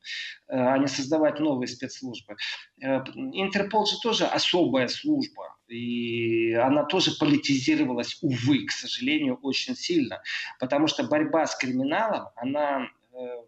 э, 0.48 0.58
а 0.58 0.78
не 0.78 0.88
создавать 0.88 1.40
новые 1.40 1.68
спецслужбы. 1.68 2.38
Интерпол 2.80 3.86
же 3.86 4.00
тоже 4.02 4.26
особая 4.26 4.88
служба, 4.88 5.58
и 5.68 6.54
она 6.54 6.84
тоже 6.84 7.12
политизировалась, 7.20 8.18
увы, 8.22 8.66
к 8.66 8.72
сожалению, 8.72 9.40
очень 9.42 9.76
сильно, 9.76 10.22
потому 10.60 10.88
что 10.88 11.04
борьба 11.04 11.46
с 11.46 11.56
криминалом, 11.56 12.30
она 12.36 12.88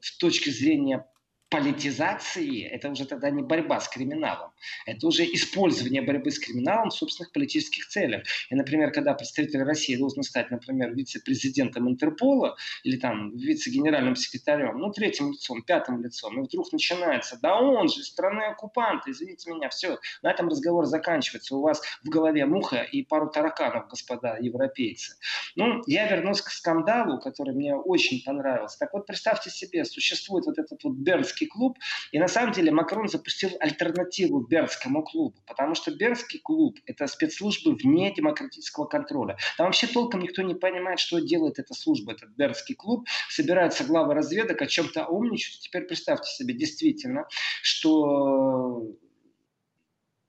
с 0.01 0.17
точки 0.17 0.49
зрения 0.49 1.05
политизации, 1.53 2.63
это 2.63 2.89
уже 2.89 3.05
тогда 3.05 3.29
не 3.29 3.43
борьба 3.43 3.79
с 3.79 3.87
криминалом, 3.87 4.51
это 4.87 5.05
уже 5.05 5.23
использование 5.23 6.01
борьбы 6.01 6.31
с 6.31 6.39
криминалом 6.39 6.89
в 6.89 6.95
собственных 6.95 7.31
политических 7.31 7.87
целях. 7.87 8.23
И, 8.49 8.55
например, 8.55 8.91
когда 8.91 9.13
представитель 9.13 9.61
России 9.61 9.95
должен 9.95 10.23
стать, 10.23 10.49
например, 10.49 10.95
вице-президентом 10.95 11.87
Интерпола 11.87 12.55
или 12.83 12.97
там 12.97 13.37
вице-генеральным 13.37 14.15
секретарем, 14.15 14.79
ну, 14.79 14.91
третьим 14.91 15.31
лицом, 15.31 15.61
пятым 15.61 16.01
лицом, 16.03 16.39
и 16.39 16.43
вдруг 16.43 16.73
начинается, 16.73 17.37
да 17.39 17.59
он 17.59 17.87
же 17.87 18.03
страны 18.03 18.45
оккупанта, 18.45 19.11
извините 19.11 19.51
меня, 19.51 19.69
все, 19.69 19.99
на 20.23 20.31
этом 20.31 20.47
разговор 20.47 20.85
заканчивается, 20.85 21.55
у 21.55 21.61
вас 21.61 21.83
в 22.03 22.09
голове 22.09 22.47
муха 22.47 22.81
и 22.81 23.03
пару 23.03 23.29
тараканов, 23.29 23.89
господа 23.89 24.37
европейцы. 24.41 25.17
Ну, 25.55 25.83
я 25.85 26.07
вернусь 26.09 26.41
к 26.41 26.49
скандалу, 26.49 27.19
который 27.19 27.53
мне 27.53 27.75
очень 27.75 28.23
понравился. 28.23 28.79
Так 28.79 28.93
вот, 28.93 29.05
представьте 29.05 29.51
себе, 29.51 29.85
существует 29.85 30.47
вот 30.47 30.57
этот 30.57 30.83
вот 30.83 30.93
Бернский 30.93 31.42
Бернский 31.43 31.47
клуб. 31.47 31.77
И 32.11 32.19
на 32.19 32.27
самом 32.27 32.53
деле 32.53 32.71
Макрон 32.71 33.07
запустил 33.07 33.51
альтернативу 33.59 34.41
Бернскому 34.41 35.03
клубу, 35.03 35.35
потому 35.45 35.75
что 35.75 35.91
Бернский 35.91 36.39
клуб– 36.39 36.77
это 36.85 37.07
спецслужбы 37.07 37.75
вне 37.75 38.13
демократического 38.13 38.85
контроля. 38.85 39.37
Там 39.57 39.67
вообще 39.67 39.87
толком 39.87 40.21
никто 40.21 40.41
не 40.41 40.55
понимает, 40.55 40.99
что 40.99 41.19
делает 41.19 41.59
эта 41.59 41.73
служба, 41.73 42.13
этот 42.13 42.29
Бернский 42.35 42.75
клуб. 42.75 43.07
Собираются 43.29 43.83
главы 43.83 44.13
разведок 44.13 44.61
о 44.61 44.67
чем-то 44.67 45.07
умничать. 45.07 45.59
Теперь 45.61 45.83
представьте 45.83 46.29
себе 46.31 46.53
действительно, 46.53 47.27
что 47.61 48.87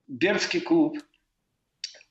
Бернский 0.07 0.61
клуб 0.61 0.98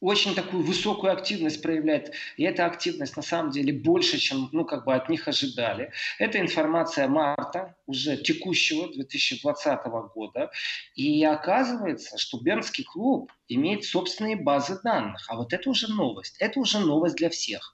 очень 0.04 0.36
такую 0.36 0.64
высокую 0.64 1.14
активность 1.14 1.62
проявляет. 1.62 2.14
И 2.36 2.44
эта 2.44 2.66
активность 2.66 3.16
на 3.16 3.24
самом 3.24 3.52
деле 3.52 3.72
больше, 3.72 4.18
чем 4.18 4.50
ну, 4.52 4.66
как 4.66 4.84
бы 4.84 4.94
от 4.94 5.08
них 5.08 5.30
ожидали. 5.30 5.92
Это 6.20 6.40
информация 6.40 7.08
марта 7.08 7.78
уже 7.88 8.18
текущего 8.18 8.92
2020 8.92 9.86
года. 10.14 10.52
И 10.96 11.24
оказывается, 11.24 12.18
что 12.18 12.38
Бернский 12.38 12.84
клуб 12.84 13.32
имеет 13.48 13.86
собственные 13.86 14.36
базы 14.36 14.78
данных. 14.84 15.26
А 15.30 15.38
вот 15.38 15.54
это 15.54 15.70
уже 15.70 15.88
новость. 15.88 16.36
Это 16.40 16.60
уже 16.60 16.80
новость 16.80 17.16
для 17.16 17.30
всех. 17.30 17.74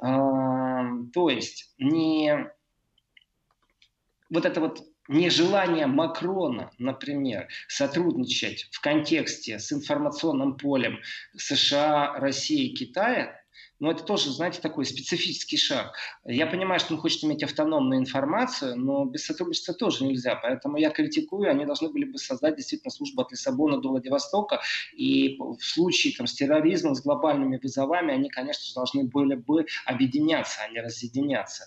То 0.00 1.30
есть 1.30 1.72
не 1.78 2.50
вот 4.30 4.44
это 4.44 4.60
вот 4.60 4.82
нежелание 5.08 5.86
Макрона, 5.86 6.70
например, 6.78 7.48
сотрудничать 7.66 8.68
в 8.70 8.80
контексте 8.80 9.58
с 9.58 9.72
информационным 9.72 10.56
полем 10.56 11.00
США, 11.36 12.14
России 12.18 12.74
Китая, 12.74 13.34
но 13.80 13.92
это 13.92 14.02
тоже, 14.02 14.30
знаете, 14.32 14.60
такой 14.60 14.84
специфический 14.84 15.56
шаг. 15.56 15.96
Я 16.24 16.46
понимаю, 16.46 16.80
что 16.80 16.94
он 16.94 17.00
хочет 17.00 17.22
иметь 17.22 17.44
автономную 17.44 18.00
информацию, 18.00 18.76
но 18.76 19.04
без 19.04 19.24
сотрудничества 19.24 19.72
тоже 19.72 20.04
нельзя. 20.04 20.34
Поэтому 20.34 20.78
я 20.78 20.90
критикую, 20.90 21.48
они 21.48 21.64
должны 21.64 21.88
были 21.88 22.04
бы 22.04 22.18
создать 22.18 22.56
действительно 22.56 22.90
службу 22.90 23.22
от 23.22 23.30
Лиссабона 23.30 23.80
до 23.80 23.90
Владивостока. 23.90 24.60
И 24.96 25.38
в 25.38 25.60
случае 25.60 26.12
там, 26.16 26.26
с 26.26 26.34
терроризмом, 26.34 26.96
с 26.96 27.02
глобальными 27.02 27.58
вызовами, 27.62 28.12
они, 28.12 28.28
конечно 28.28 28.64
же, 28.64 28.74
должны 28.74 29.04
были 29.04 29.36
бы 29.36 29.66
объединяться, 29.86 30.62
а 30.64 30.68
не 30.70 30.80
разъединяться. 30.80 31.64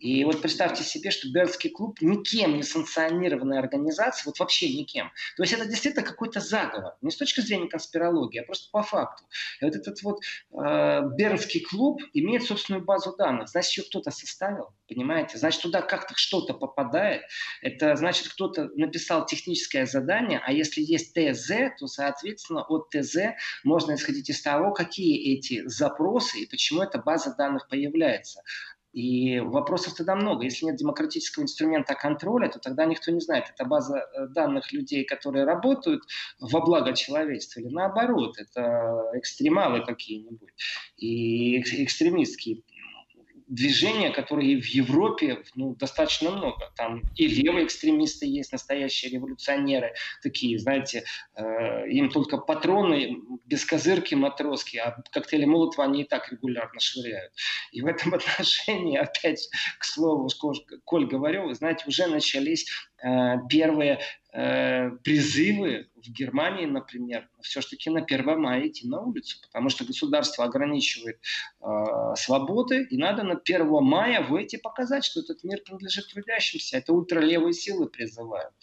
И 0.00 0.24
вот 0.24 0.40
представьте 0.40 0.82
себе, 0.82 1.10
что 1.10 1.30
Бернский 1.30 1.68
клуб 1.68 1.98
никем 2.00 2.56
не 2.56 2.62
санкционированная 2.62 3.58
организация, 3.58 4.24
вот 4.26 4.38
вообще 4.40 4.72
никем. 4.72 5.12
То 5.36 5.42
есть 5.42 5.52
это 5.52 5.66
действительно 5.66 6.04
какой-то 6.04 6.40
заговор. 6.40 6.94
Не 7.02 7.10
с 7.10 7.16
точки 7.16 7.40
зрения 7.40 7.68
конспирологии, 7.68 8.40
а 8.40 8.44
просто 8.44 8.70
по 8.72 8.82
факту. 8.82 9.24
И 9.60 9.64
вот 9.64 9.76
этот 9.76 10.02
вот 10.02 10.20
э, 10.52 11.02
Бернский 11.16 11.60
клуб 11.60 12.00
имеет 12.14 12.44
собственную 12.44 12.82
базу 12.82 13.14
данных. 13.14 13.50
Значит, 13.50 13.76
ее 13.76 13.84
кто-то 13.84 14.10
составил, 14.10 14.72
понимаете? 14.88 15.36
Значит, 15.36 15.60
туда 15.60 15.82
как-то 15.82 16.14
что-то 16.16 16.54
попадает. 16.54 17.22
Это 17.60 17.94
значит, 17.96 18.28
кто-то 18.28 18.70
написал 18.76 19.26
техническое 19.26 19.84
задание, 19.84 20.40
а 20.42 20.50
если 20.50 20.80
есть 20.80 21.12
ТЗ, 21.12 21.50
то, 21.78 21.86
соответственно, 21.86 22.62
от 22.62 22.88
ТЗ 22.88 23.34
можно 23.64 23.94
исходить 23.96 24.30
из 24.30 24.40
того, 24.40 24.72
какие 24.72 25.36
эти 25.36 25.68
запросы 25.68 26.40
и 26.40 26.46
почему 26.46 26.80
эта 26.80 26.98
база 26.98 27.34
данных 27.36 27.68
появляется. 27.68 28.42
И 28.92 29.38
вопросов 29.40 29.94
тогда 29.94 30.16
много. 30.16 30.44
Если 30.44 30.66
нет 30.66 30.76
демократического 30.76 31.44
инструмента 31.44 31.94
контроля, 31.94 32.48
то 32.48 32.58
тогда 32.58 32.86
никто 32.86 33.12
не 33.12 33.20
знает, 33.20 33.44
это 33.54 33.64
база 33.64 33.98
э, 33.98 34.26
данных 34.28 34.72
людей, 34.72 35.04
которые 35.04 35.44
работают 35.44 36.02
во 36.40 36.60
благо 36.60 36.92
человечества, 36.94 37.60
или 37.60 37.68
наоборот, 37.68 38.38
это 38.38 39.04
экстремалы 39.14 39.84
какие-нибудь 39.84 40.50
и 40.96 41.60
экстремистские 41.84 42.62
движения, 43.50 44.10
которые 44.10 44.60
в 44.60 44.66
Европе 44.66 45.42
ну, 45.54 45.74
достаточно 45.74 46.30
много. 46.30 46.72
Там 46.76 47.02
и 47.16 47.26
левые 47.26 47.66
экстремисты 47.66 48.26
есть, 48.26 48.52
настоящие 48.52 49.10
революционеры, 49.10 49.92
такие, 50.22 50.58
знаете, 50.58 51.04
э, 51.34 51.88
им 51.88 52.10
только 52.10 52.38
патроны 52.38 53.18
без 53.44 53.64
козырки 53.64 54.14
матроски, 54.14 54.76
а 54.76 55.02
коктейли 55.10 55.44
Молотова 55.44 55.84
они 55.84 56.02
и 56.02 56.04
так 56.04 56.30
регулярно 56.30 56.78
швыряют. 56.80 57.32
И 57.72 57.82
в 57.82 57.86
этом 57.86 58.14
отношении, 58.14 58.96
опять, 58.96 59.48
к 59.78 59.84
слову, 59.84 60.28
Коль 60.84 61.06
говорю, 61.06 61.48
вы 61.48 61.54
знаете, 61.54 61.84
уже 61.88 62.06
начались 62.06 62.70
э, 63.02 63.36
первые 63.48 63.98
Э, 64.32 64.90
призывы 65.02 65.88
в 65.96 66.08
Германии, 66.12 66.64
например, 66.64 67.28
все-таки 67.42 67.90
на 67.90 68.00
1 68.00 68.40
мая 68.40 68.68
идти 68.68 68.86
на 68.86 69.00
улицу, 69.00 69.38
потому 69.42 69.70
что 69.70 69.84
государство 69.84 70.44
ограничивает 70.44 71.18
э, 71.60 71.66
свободы, 72.16 72.86
и 72.90 72.96
надо 72.96 73.24
на 73.24 73.34
1 73.34 73.66
мая 73.82 74.22
выйти 74.22 74.56
показать, 74.56 75.04
что 75.04 75.20
этот 75.20 75.42
мир 75.42 75.60
принадлежит 75.64 76.12
трудящимся. 76.12 76.78
Это 76.78 76.92
ультралевые 76.92 77.52
силы 77.52 77.88
призывают. 77.88 78.54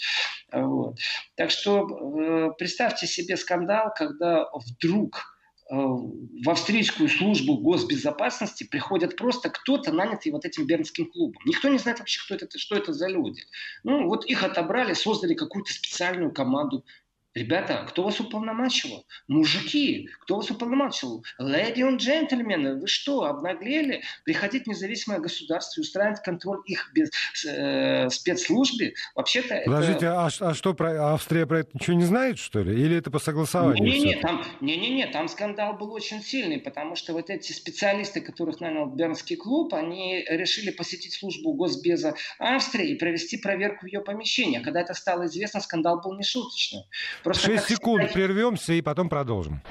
Вот. 0.54 1.00
Так 1.36 1.52
что 1.52 1.86
э, 1.86 2.52
представьте 2.58 3.06
себе 3.06 3.36
скандал, 3.36 3.92
когда 3.94 4.50
вдруг 4.54 5.37
в 5.70 6.50
австрийскую 6.50 7.10
службу 7.10 7.58
госбезопасности 7.58 8.64
приходят 8.64 9.18
просто 9.18 9.50
кто-то, 9.50 9.92
нанятый 9.92 10.32
вот 10.32 10.46
этим 10.46 10.66
Бернским 10.66 11.12
клубом. 11.12 11.42
Никто 11.46 11.68
не 11.68 11.78
знает 11.78 12.00
вообще, 12.00 12.22
кто 12.24 12.36
это, 12.36 12.58
что 12.58 12.76
это 12.76 12.94
за 12.94 13.08
люди. 13.08 13.44
Ну, 13.84 14.08
вот 14.08 14.26
их 14.26 14.44
отобрали, 14.44 14.94
создали 14.94 15.34
какую-то 15.34 15.74
специальную 15.74 16.32
команду 16.32 16.86
Ребята, 17.34 17.86
кто 17.88 18.04
вас 18.04 18.20
уполномочил? 18.20 19.06
Мужики, 19.28 20.10
кто 20.22 20.38
вас 20.38 20.50
уполномочил? 20.50 21.24
Леди 21.38 21.82
и 21.82 21.96
джентльмены, 21.98 22.80
вы 22.80 22.88
что, 22.88 23.26
обнаглели? 23.26 24.02
Приходить 24.26 24.64
в 24.64 24.68
независимое 24.68 25.20
государство 25.20 25.80
и 25.80 25.84
устраивать 25.84 26.22
контроль 26.24 26.62
их 26.66 26.90
без, 26.94 27.12
э, 27.46 28.10
спецслужбе? 28.10 28.96
Вообще-то 29.14 29.62
Подождите, 29.66 30.08
это... 30.08 30.26
а, 30.26 30.30
а 30.40 30.54
что, 30.56 30.74
про, 30.74 31.14
Австрия 31.14 31.46
про 31.46 31.60
это 31.60 31.70
ничего 31.74 31.96
не 31.96 32.06
знает, 32.06 32.40
что 32.40 32.62
ли? 32.62 32.74
Или 32.74 32.98
это 32.98 33.12
по 33.12 33.20
согласованию? 33.20 33.84
Не-не-не, 33.84 34.16
там, 34.18 34.44
не-не-не, 34.62 35.08
там 35.08 35.28
скандал 35.28 35.78
был 35.78 35.94
очень 35.94 36.24
сильный, 36.24 36.60
потому 36.60 36.96
что 36.96 37.14
вот 37.14 37.30
эти 37.30 37.52
специалисты, 37.52 38.20
которых 38.22 38.62
нанял 38.62 38.88
Бернский 38.88 39.36
клуб, 39.36 39.76
они 39.76 40.26
решили 40.28 40.72
посетить 40.72 41.14
службу 41.14 41.54
Госбеза 41.54 42.16
Австрии 42.40 42.90
и 42.90 42.96
провести 42.96 43.38
проверку 43.38 43.86
ее 43.86 44.02
помещения. 44.02 44.60
Когда 44.60 44.82
это 44.82 44.96
стало 44.96 45.28
известно, 45.28 45.60
скандал 45.60 46.02
был 46.02 46.18
нешуточный. 46.18 46.86
Просто 47.28 47.48
6 47.58 47.68
секунд 47.68 48.06
всегда... 48.06 48.14
прервемся 48.14 48.72
и 48.72 48.82
потом 48.82 49.10
продолжим. 49.10 49.62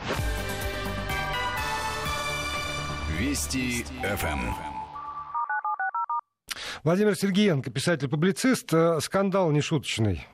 Вести 3.19 3.87
ФМ. 4.03 4.53
Владимир 6.85 7.17
Сергеенко, 7.17 7.71
писатель-публицист. 7.71 8.75
Э, 8.75 9.01
скандал 9.01 9.51
нешуточный. 9.53 10.27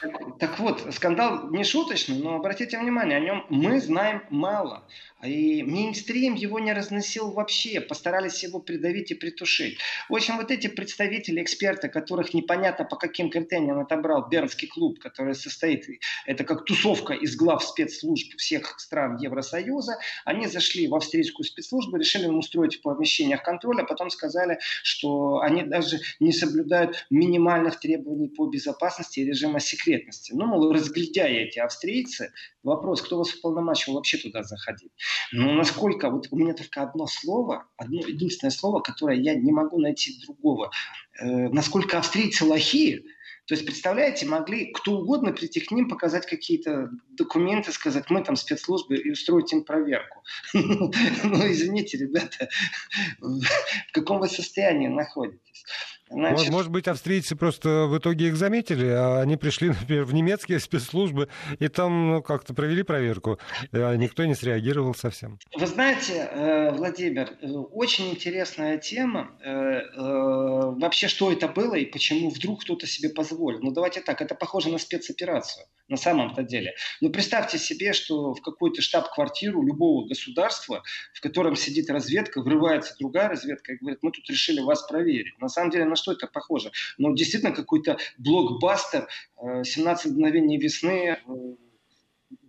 Так, 0.00 0.38
так 0.38 0.58
вот, 0.58 0.94
скандал 0.94 1.50
не 1.50 1.62
шуточный, 1.62 2.16
но 2.16 2.36
обратите 2.36 2.78
внимание, 2.78 3.18
о 3.18 3.20
нем 3.20 3.44
мы 3.50 3.80
знаем 3.82 4.22
мало. 4.30 4.88
И 5.22 5.62
мейнстрим 5.62 6.34
его 6.34 6.58
не 6.58 6.72
разносил 6.72 7.30
вообще, 7.30 7.82
постарались 7.82 8.42
его 8.42 8.60
придавить 8.60 9.10
и 9.10 9.14
притушить. 9.14 9.78
В 10.08 10.14
общем, 10.14 10.36
вот 10.38 10.50
эти 10.50 10.68
представители, 10.68 11.42
эксперты, 11.42 11.88
которых 11.88 12.32
непонятно 12.32 12.86
по 12.86 12.96
каким 12.96 13.28
критериям 13.28 13.78
отобрал 13.78 14.26
Бернский 14.28 14.68
клуб, 14.68 15.00
который 15.00 15.34
состоит, 15.34 15.86
это 16.24 16.44
как 16.44 16.64
тусовка 16.64 17.12
из 17.12 17.36
глав 17.36 17.62
спецслужб 17.62 18.36
всех 18.36 18.78
стран 18.80 19.16
Евросоюза, 19.18 19.98
они 20.24 20.46
зашли 20.46 20.88
в 20.88 20.94
австрийскую 20.94 21.44
спецслужбу, 21.44 21.98
решили 21.98 22.24
им 22.24 22.38
устроить 22.38 22.76
в 22.76 22.82
помещениях 22.82 23.42
контроля, 23.42 23.82
а 23.82 23.86
потом 23.86 24.08
сказали, 24.08 24.58
что 24.82 25.40
они 25.40 25.62
даже 25.62 25.98
не 26.20 26.32
соблюдают 26.32 27.06
минимальных 27.10 27.80
требований 27.80 28.28
по 28.28 28.46
безопасности 28.46 29.25
режима 29.26 29.60
секретности. 29.60 30.32
Ну, 30.32 30.46
мол, 30.46 30.72
разглядяя 30.72 31.44
эти 31.44 31.58
австрийцы, 31.58 32.32
вопрос, 32.62 33.02
кто 33.02 33.18
вас 33.18 33.34
уполномочил 33.34 33.94
вообще 33.94 34.18
туда 34.18 34.42
заходить. 34.42 34.92
Но 35.32 35.52
насколько, 35.52 36.10
вот 36.10 36.28
у 36.30 36.36
меня 36.36 36.54
только 36.54 36.82
одно 36.82 37.06
слово, 37.06 37.66
одно 37.76 38.00
единственное 38.00 38.50
слово, 38.50 38.80
которое 38.80 39.20
я 39.20 39.34
не 39.34 39.52
могу 39.52 39.78
найти 39.78 40.18
другого. 40.24 40.70
Э, 41.18 41.48
насколько 41.48 41.98
австрийцы 41.98 42.44
лохи, 42.44 43.04
то 43.46 43.54
есть, 43.54 43.64
представляете, 43.64 44.26
могли 44.26 44.72
кто 44.72 44.98
угодно 44.98 45.32
прийти 45.32 45.60
к 45.60 45.70
ним, 45.70 45.88
показать 45.88 46.26
какие-то 46.26 46.90
документы, 47.10 47.70
сказать, 47.70 48.10
мы 48.10 48.24
там 48.24 48.34
спецслужбы, 48.34 48.96
и 48.96 49.12
устроить 49.12 49.52
им 49.52 49.64
проверку. 49.64 50.22
Ну, 50.52 51.52
извините, 51.52 51.96
ребята, 51.96 52.48
в 53.20 53.92
каком 53.92 54.18
вы 54.18 54.28
состоянии 54.28 54.88
находитесь? 54.88 55.64
Значит... 56.08 56.50
Может 56.50 56.70
быть, 56.70 56.86
австрийцы 56.86 57.34
просто 57.34 57.86
в 57.86 57.98
итоге 57.98 58.28
их 58.28 58.36
заметили, 58.36 58.86
а 58.86 59.20
они 59.20 59.36
пришли, 59.36 59.68
например, 59.80 60.04
в 60.04 60.14
немецкие 60.14 60.60
спецслужбы 60.60 61.28
и 61.58 61.68
там 61.68 62.08
ну, 62.08 62.22
как-то 62.22 62.54
провели 62.54 62.82
проверку, 62.82 63.38
а 63.72 63.94
никто 63.96 64.24
не 64.24 64.34
среагировал 64.34 64.94
совсем. 64.94 65.38
Вы 65.56 65.66
знаете, 65.66 66.28
э, 66.30 66.70
Владимир, 66.72 67.36
э, 67.40 67.46
очень 67.48 68.10
интересная 68.10 68.78
тема. 68.78 69.32
Э, 69.44 70.70
вообще, 70.76 71.08
что 71.08 71.32
это 71.32 71.48
было 71.48 71.74
и 71.74 71.84
почему 71.84 72.30
вдруг 72.30 72.62
кто-то 72.62 72.86
себе 72.86 73.08
позволил? 73.08 73.60
Ну, 73.60 73.72
давайте 73.72 74.00
так, 74.00 74.22
это 74.22 74.34
похоже 74.34 74.70
на 74.70 74.78
спецоперацию 74.78 75.66
на 75.88 75.96
самом-то 75.96 76.42
деле. 76.42 76.74
Но 77.00 77.10
представьте 77.10 77.58
себе, 77.58 77.92
что 77.92 78.34
в 78.34 78.42
какую-то 78.42 78.82
штаб-квартиру 78.82 79.62
любого 79.62 80.06
государства, 80.06 80.82
в 81.12 81.20
котором 81.20 81.56
сидит 81.56 81.90
разведка, 81.90 82.42
врывается 82.42 82.94
другая 82.98 83.28
разведка 83.28 83.72
и 83.72 83.76
говорит, 83.76 84.00
мы 84.02 84.10
тут 84.10 84.28
решили 84.28 84.60
вас 84.60 84.82
проверить. 84.86 85.38
На 85.40 85.48
самом 85.48 85.70
деле, 85.70 85.84
что 85.96 86.12
это 86.12 86.26
похоже? 86.26 86.72
Ну, 86.98 87.14
действительно, 87.14 87.52
какой-то 87.54 87.98
блокбастер, 88.18 89.08
17 89.40 90.12
мгновений 90.12 90.58
весны, 90.58 91.18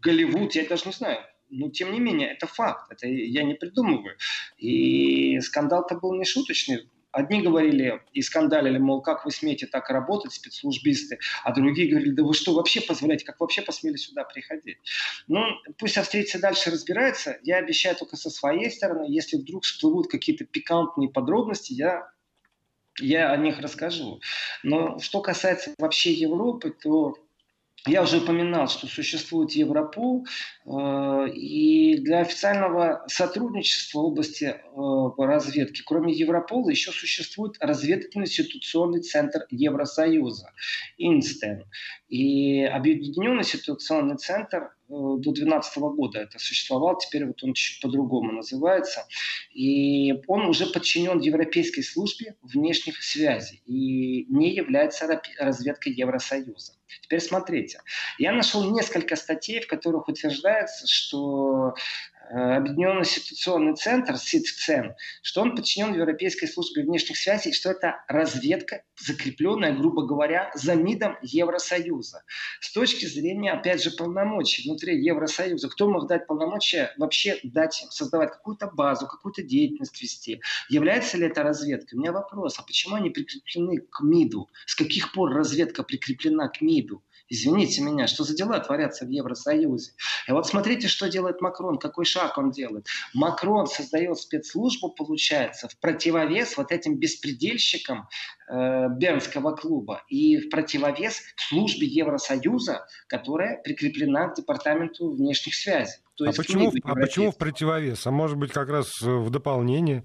Голливуд, 0.02 0.56
я 0.56 0.66
даже 0.66 0.84
не 0.86 0.92
знаю. 0.92 1.20
Но, 1.50 1.70
тем 1.70 1.92
не 1.92 2.00
менее, 2.00 2.30
это 2.32 2.48
факт. 2.48 2.92
Это 2.92 3.08
я 3.08 3.44
не 3.44 3.54
придумываю. 3.54 4.18
И 4.58 5.40
скандал-то 5.40 5.96
был 5.96 6.14
не 6.16 6.26
шуточный. 6.26 6.90
Одни 7.12 7.42
говорили 7.42 8.02
и 8.14 8.22
скандалили, 8.22 8.78
мол, 8.78 9.02
как 9.02 9.26
вы 9.26 9.32
смеете 9.32 9.66
так 9.66 9.90
работать, 9.90 10.34
спецслужбисты, 10.34 11.18
а 11.44 11.52
другие 11.56 11.90
говорили, 11.90 12.12
да 12.12 12.22
вы 12.22 12.34
что 12.36 12.54
вообще 12.54 12.82
позволяете, 12.82 13.26
как 13.26 13.40
вообще 13.40 13.62
посмели 13.62 13.96
сюда 13.96 14.24
приходить? 14.24 14.78
Ну, 15.28 15.42
пусть 15.80 15.98
австрийцы 15.98 16.38
дальше 16.38 16.70
разбираются. 16.70 17.40
Я 17.42 17.58
обещаю 17.58 17.96
только 17.96 18.18
со 18.18 18.30
своей 18.30 18.70
стороны, 18.70 19.06
если 19.08 19.38
вдруг 19.38 19.64
всплывут 19.64 20.12
какие-то 20.12 20.46
пикантные 20.46 21.10
подробности, 21.10 21.74
я 21.74 22.12
я 23.00 23.32
о 23.32 23.38
них 23.38 23.60
расскажу. 23.60 24.20
Но 24.64 25.00
что 25.00 25.22
касается 25.22 25.74
вообще 25.78 26.12
Европы, 26.14 26.72
то 26.72 27.16
я 27.88 28.02
уже 28.04 28.18
упоминал, 28.18 28.68
что 28.68 28.86
существует 28.88 29.52
Европол, 29.52 30.26
э, 30.66 31.30
и 31.34 31.98
для 32.00 32.20
официального 32.20 33.06
сотрудничества 33.08 34.00
в 34.00 34.06
области 34.06 34.46
э, 34.46 35.24
разведки, 35.24 35.84
кроме 35.86 36.12
Европола, 36.12 36.70
еще 36.70 36.92
существует 36.92 37.56
разведывательный 37.62 38.28
ситуационный 38.28 39.02
центр 39.02 39.46
Евросоюза, 39.50 40.52
Инстен. 40.98 41.64
И 42.10 42.64
Объединенный 42.64 43.46
ситуационный 43.46 44.18
центр 44.18 44.76
до 44.88 45.18
2012 45.18 45.78
года 45.78 46.20
это 46.20 46.40
существовал, 46.40 46.98
теперь 46.98 47.26
вот 47.26 47.44
он 47.44 47.54
чуть 47.54 47.82
по-другому 47.82 48.32
называется. 48.32 49.06
И 49.54 50.14
он 50.28 50.46
уже 50.48 50.66
подчинен 50.68 51.20
Европейской 51.20 51.82
службе 51.82 52.36
внешних 52.42 53.04
связей 53.04 53.62
и 53.66 54.26
не 54.30 54.54
является 54.54 55.08
разведкой 55.40 55.94
Евросоюза. 55.94 56.74
Теперь 57.02 57.20
смотрите, 57.20 57.82
я 58.18 58.32
нашел 58.32 58.72
несколько 58.72 59.16
статей, 59.16 59.60
в 59.62 59.68
которых 59.68 60.08
утверждается, 60.08 60.88
что 60.88 61.74
Э, 62.17 62.17
Объединенный 62.30 63.06
ситуационный 63.06 63.76
центр, 63.76 64.18
СИТЦЕН, 64.18 64.96
что 65.22 65.42
он 65.42 65.56
подчинен 65.56 65.94
Европейской 65.94 66.48
службе 66.48 66.84
внешних 66.84 67.18
связей, 67.18 67.54
что 67.54 67.72
это 67.72 68.04
разведка, 68.10 68.84
закрепленная, 69.00 69.74
грубо 69.74 70.06
говоря, 70.06 70.52
за 70.54 70.76
МИДом 70.76 71.18
Евросоюза. 71.22 72.24
С 72.60 72.74
точки 72.74 73.06
зрения, 73.06 73.54
опять 73.54 73.82
же, 73.82 73.92
полномочий 73.92 74.68
внутри 74.68 75.02
Евросоюза, 75.02 75.70
кто 75.70 75.90
мог 75.90 76.08
дать 76.08 76.28
полномочия 76.28 76.94
вообще 76.98 77.40
дать, 77.44 77.86
создавать 77.92 78.32
какую-то 78.32 78.68
базу, 78.68 79.08
какую-то 79.08 79.44
деятельность 79.44 80.02
вести? 80.02 80.42
Является 80.70 81.18
ли 81.18 81.28
это 81.28 81.44
разведкой? 81.44 81.98
У 81.98 82.02
меня 82.02 82.12
вопрос, 82.12 82.60
а 82.60 82.64
почему 82.64 82.96
они 82.96 83.10
прикреплены 83.10 83.78
к 83.78 84.02
МИДу? 84.02 84.50
С 84.66 84.76
каких 84.76 85.14
пор 85.14 85.34
разведка 85.34 85.84
прикреплена 85.84 86.50
к 86.50 86.60
МИДу? 86.60 87.02
Извините 87.30 87.82
меня, 87.82 88.08
что 88.08 88.24
за 88.24 88.36
дела 88.36 88.60
творятся 88.60 89.06
в 89.06 89.10
Евросоюзе? 89.10 89.92
И 90.28 90.32
вот 90.32 90.48
смотрите, 90.48 90.88
что 90.88 91.10
делает 91.10 91.42
Макрон, 91.42 91.78
какой 91.78 92.06
шаг 92.06 92.38
он 92.38 92.52
делает. 92.52 92.88
Макрон 93.14 93.68
создает 93.68 94.18
спецслужбу, 94.18 94.90
получается, 94.90 95.68
в 95.68 95.78
противовес 95.80 96.58
вот 96.58 96.72
этим 96.72 96.98
беспредельщикам 96.98 98.08
э, 98.50 98.88
Бернского 98.90 99.56
клуба 99.56 100.04
и 100.08 100.38
в 100.38 100.50
противовес 100.50 101.22
службе 101.36 101.88
Евросоюза, 101.88 102.86
которая 103.08 103.62
прикреплена 103.62 104.30
к 104.30 104.36
Департаменту 104.36 105.12
внешних 105.12 105.56
связей. 105.56 106.00
То 106.16 106.26
а, 106.26 106.34
почему, 106.34 106.72
а 106.84 106.96
почему 106.96 107.32
в 107.32 107.38
противовес? 107.38 108.08
А 108.08 108.12
может 108.12 108.38
быть 108.38 108.52
как 108.52 108.70
раз 108.70 109.02
в 109.02 109.30
дополнение? 109.30 110.04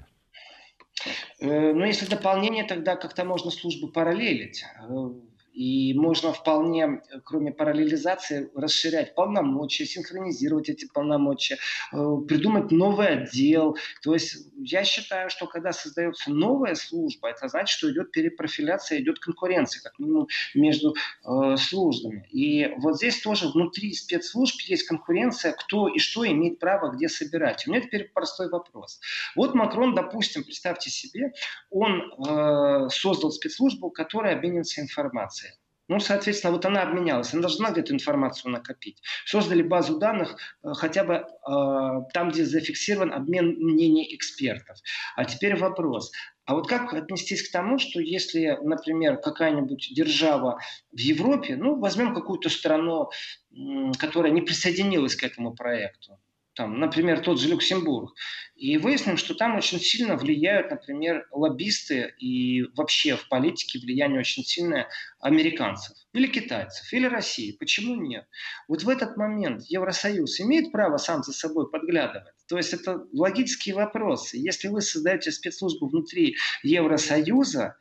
Э, 1.40 1.72
ну, 1.72 1.84
если 1.84 2.06
дополнение, 2.06 2.64
тогда 2.64 2.96
как-то 2.96 3.24
можно 3.24 3.50
службы 3.50 3.90
параллелить. 3.90 4.64
Э, 5.52 5.62
и 5.62 5.94
можно 5.94 6.32
вполне, 6.32 7.02
кроме 7.24 7.52
параллелизации, 7.52 8.50
расширять 8.54 9.14
полномочия, 9.14 9.84
синхронизировать 9.84 10.68
эти 10.68 10.86
полномочия, 10.86 11.58
э, 11.92 11.96
придумать 12.26 12.70
новый 12.70 13.08
отдел. 13.08 13.76
То 14.02 14.14
есть 14.14 14.48
я 14.56 14.84
считаю, 14.84 15.30
что 15.30 15.46
когда 15.46 15.72
создается 15.72 16.30
новая 16.30 16.74
служба, 16.74 17.28
это 17.28 17.48
значит, 17.48 17.76
что 17.76 17.90
идет 17.92 18.12
перепрофиляция, 18.12 19.00
идет 19.00 19.18
конкуренция, 19.18 19.82
как 19.82 19.98
минимум, 19.98 20.28
между 20.54 20.94
э, 21.24 21.56
службами. 21.56 22.26
И 22.30 22.72
вот 22.78 22.96
здесь 22.96 23.20
тоже 23.20 23.48
внутри 23.48 23.92
спецслужб 23.92 24.60
есть 24.62 24.86
конкуренция, 24.86 25.52
кто 25.52 25.88
и 25.88 25.98
что 25.98 26.26
имеет 26.26 26.58
право 26.58 26.90
где 26.92 27.08
собирать. 27.08 27.66
У 27.66 27.70
меня 27.70 27.82
теперь 27.82 28.10
простой 28.14 28.48
вопрос. 28.48 29.00
Вот 29.36 29.54
Макрон, 29.54 29.94
допустим, 29.94 30.44
представьте 30.44 30.90
себе, 30.90 31.32
он 31.70 32.12
э, 32.26 32.88
создал 32.90 33.30
спецслужбу, 33.30 33.90
которая 33.90 34.36
обменивается 34.36 34.80
информацией. 34.80 35.41
Ну, 35.92 36.00
соответственно, 36.00 36.54
вот 36.54 36.64
она 36.64 36.82
обменялась. 36.84 37.34
Она 37.34 37.42
должна 37.42 37.68
эту 37.68 37.92
информацию 37.92 38.50
накопить. 38.50 39.02
Создали 39.26 39.60
базу 39.60 39.98
данных 39.98 40.38
э, 40.64 40.72
хотя 40.72 41.04
бы 41.04 41.16
э, 41.16 41.24
там, 42.14 42.30
где 42.30 42.46
зафиксирован 42.46 43.12
обмен 43.12 43.58
мнений 43.58 44.14
экспертов. 44.14 44.78
А 45.16 45.26
теперь 45.26 45.54
вопрос. 45.54 46.10
А 46.46 46.54
вот 46.54 46.66
как 46.66 46.94
отнестись 46.94 47.46
к 47.46 47.52
тому, 47.52 47.78
что 47.78 48.00
если, 48.00 48.58
например, 48.62 49.18
какая-нибудь 49.18 49.90
держава 49.94 50.60
в 50.92 50.98
Европе, 50.98 51.56
ну, 51.56 51.78
возьмем 51.78 52.14
какую-то 52.14 52.48
страну, 52.48 53.10
которая 53.98 54.32
не 54.32 54.40
присоединилась 54.40 55.14
к 55.14 55.24
этому 55.24 55.54
проекту, 55.54 56.18
там, 56.54 56.78
например, 56.78 57.20
тот 57.20 57.40
же 57.40 57.48
Люксембург, 57.48 58.14
и 58.54 58.76
выясним, 58.76 59.16
что 59.16 59.34
там 59.34 59.56
очень 59.56 59.80
сильно 59.80 60.16
влияют, 60.16 60.70
например, 60.70 61.26
лоббисты 61.32 62.14
и 62.18 62.62
вообще 62.76 63.16
в 63.16 63.28
политике 63.28 63.78
влияние 63.78 64.20
очень 64.20 64.44
сильное 64.44 64.88
американцев 65.20 65.96
или 66.12 66.26
китайцев, 66.26 66.92
или 66.92 67.06
России. 67.06 67.56
Почему 67.58 67.94
нет? 67.94 68.26
Вот 68.68 68.82
в 68.82 68.88
этот 68.88 69.16
момент 69.16 69.62
Евросоюз 69.68 70.40
имеет 70.40 70.72
право 70.72 70.98
сам 70.98 71.22
за 71.22 71.32
собой 71.32 71.70
подглядывать? 71.70 72.34
То 72.48 72.58
есть 72.58 72.74
это 72.74 73.06
логические 73.12 73.74
вопросы. 73.74 74.36
Если 74.36 74.68
вы 74.68 74.82
создаете 74.82 75.32
спецслужбу 75.32 75.88
внутри 75.88 76.36
Евросоюза, 76.62 77.76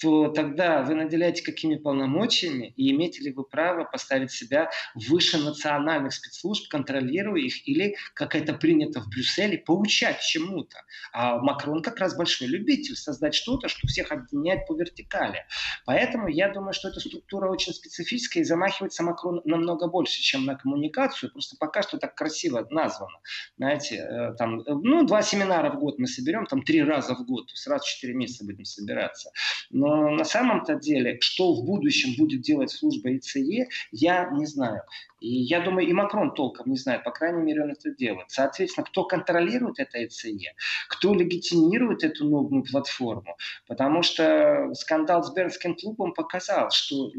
то 0.00 0.28
тогда 0.28 0.82
вы 0.82 0.94
наделяете 0.94 1.42
какими 1.42 1.76
полномочиями 1.76 2.72
и 2.76 2.90
имеете 2.90 3.22
ли 3.22 3.32
вы 3.32 3.44
право 3.44 3.84
поставить 3.84 4.30
себя 4.30 4.70
выше 4.94 5.38
национальных 5.38 6.12
спецслужб, 6.12 6.68
контролируя 6.70 7.40
их, 7.40 7.66
или, 7.66 7.96
как 8.14 8.34
это 8.34 8.52
принято 8.52 9.00
в 9.00 9.08
Брюсселе, 9.08 9.58
поучать 9.58 10.20
чему-то. 10.20 10.78
А 11.12 11.38
Макрон 11.38 11.82
как 11.82 11.98
раз 11.98 12.16
большой 12.16 12.48
любитель 12.48 12.96
создать 12.96 13.34
что-то, 13.34 13.68
что 13.68 13.86
всех 13.86 14.12
объединяет 14.12 14.66
по 14.66 14.74
вертикали. 14.74 15.46
Поэтому 15.86 16.28
я 16.28 16.52
думаю, 16.52 16.72
что 16.72 16.88
эта 16.88 17.00
структура 17.00 17.50
очень 17.50 17.72
специфическая, 17.72 18.42
и 18.42 18.46
замахивается 18.46 19.02
Макрон 19.02 19.40
намного 19.44 19.88
больше, 19.88 20.20
чем 20.20 20.44
на 20.44 20.56
коммуникацию. 20.56 21.32
Просто 21.32 21.56
пока 21.58 21.82
что 21.82 21.98
так 21.98 22.14
красиво 22.14 22.66
названо. 22.70 23.18
Знаете, 23.56 23.96
э, 23.96 24.34
там, 24.36 24.62
ну, 24.66 25.06
два 25.06 25.22
семинара 25.22 25.70
в 25.70 25.78
год 25.78 25.98
мы 25.98 26.06
соберем, 26.06 26.46
там 26.46 26.62
три 26.62 26.82
раза 26.82 27.14
в 27.14 27.24
год, 27.24 27.46
то 27.46 27.52
есть 27.52 27.66
раз 27.66 27.82
в 27.82 27.88
четыре 27.88 28.14
месяца 28.14 28.44
будем 28.44 28.64
собираться. 28.64 29.30
Но 29.70 29.85
но 29.86 30.10
на 30.10 30.24
самом-то 30.24 30.74
деле, 30.74 31.18
что 31.20 31.54
в 31.54 31.64
будущем 31.64 32.16
будет 32.18 32.40
делать 32.40 32.70
служба 32.70 33.16
ИЦЕ, 33.16 33.68
я 33.92 34.30
не 34.32 34.44
знаю. 34.44 34.82
И 35.20 35.28
я 35.28 35.60
думаю, 35.60 35.86
и 35.86 35.92
Макрон 35.92 36.34
толком 36.34 36.70
не 36.70 36.76
знает, 36.76 37.04
по 37.04 37.12
крайней 37.12 37.42
мере, 37.42 37.62
он 37.62 37.70
это 37.70 37.90
делает. 37.94 38.26
Соответственно, 38.28 38.84
кто 38.84 39.04
контролирует 39.04 39.78
это 39.78 40.04
ИЦЕ, 40.04 40.54
кто 40.88 41.14
легитимирует 41.14 42.02
эту 42.02 42.28
новую 42.28 42.64
платформу, 42.64 43.36
потому 43.68 44.02
что 44.02 44.74
скандал 44.74 45.22
с 45.22 45.32
Бернским 45.32 45.76
клубом 45.76 46.12
показал, 46.14 46.70
что 46.70 47.10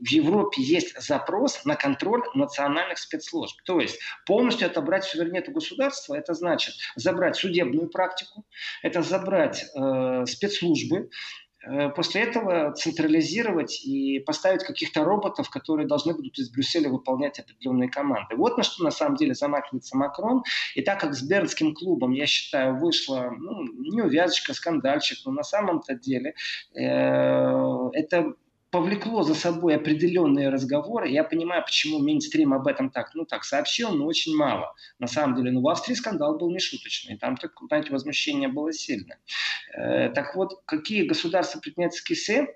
в 0.00 0.08
Европе 0.08 0.62
есть 0.62 1.00
запрос 1.00 1.64
на 1.64 1.76
контроль 1.76 2.22
национальных 2.34 2.98
спецслужб. 2.98 3.60
То 3.64 3.80
есть 3.80 3.98
полностью 4.26 4.66
отобрать 4.66 5.04
суверенитет 5.04 5.48
у 5.50 5.52
государства, 5.52 6.14
это 6.14 6.34
значит 6.34 6.74
забрать 6.96 7.36
судебную 7.36 7.88
практику, 7.88 8.44
это 8.82 9.02
забрать 9.02 9.66
э, 9.74 10.24
спецслужбы, 10.26 11.10
после 11.94 12.22
этого 12.22 12.72
централизировать 12.72 13.84
и 13.84 14.18
поставить 14.20 14.64
каких-то 14.64 15.04
роботов, 15.04 15.50
которые 15.50 15.86
должны 15.86 16.14
будут 16.14 16.38
из 16.38 16.50
Брюсселя 16.50 16.88
выполнять 16.88 17.38
определенные 17.38 17.90
команды. 17.90 18.36
Вот 18.36 18.56
на 18.56 18.62
что 18.62 18.82
на 18.82 18.90
самом 18.90 19.16
деле 19.16 19.34
замахивается 19.34 19.96
Макрон. 19.96 20.42
И 20.74 20.82
так 20.82 21.00
как 21.00 21.14
с 21.14 21.22
Бернским 21.22 21.74
клубом, 21.74 22.12
я 22.12 22.26
считаю, 22.26 22.78
вышла 22.78 23.30
ну, 23.38 23.64
неувязочка, 23.64 24.54
скандальчик, 24.54 25.18
но 25.26 25.32
на 25.32 25.42
самом-то 25.42 25.94
деле 25.94 26.34
э, 26.74 27.90
это 27.92 28.34
повлекло 28.70 29.22
за 29.22 29.34
собой 29.34 29.74
определенные 29.76 30.48
разговоры. 30.48 31.08
Я 31.08 31.24
понимаю, 31.24 31.64
почему 31.64 31.98
мейнстрим 31.98 32.54
об 32.54 32.66
этом 32.66 32.90
так, 32.90 33.14
ну 33.14 33.24
так, 33.24 33.44
сообщил, 33.44 33.90
но 33.90 34.06
очень 34.06 34.36
мало. 34.36 34.74
На 34.98 35.06
самом 35.06 35.36
деле, 35.36 35.50
ну 35.50 35.60
в 35.60 35.68
Австрии 35.68 35.94
скандал 35.94 36.38
был 36.38 36.50
нешуточный. 36.50 37.18
Там, 37.18 37.36
так, 37.36 37.52
знаете, 37.68 37.90
возмущение 37.90 38.48
было 38.48 38.72
сильное. 38.72 39.18
Э, 39.74 40.10
так 40.10 40.36
вот, 40.36 40.62
какие 40.64 41.04
государства 41.04 41.60
КИСЕ? 41.60 42.42
Э, 42.42 42.46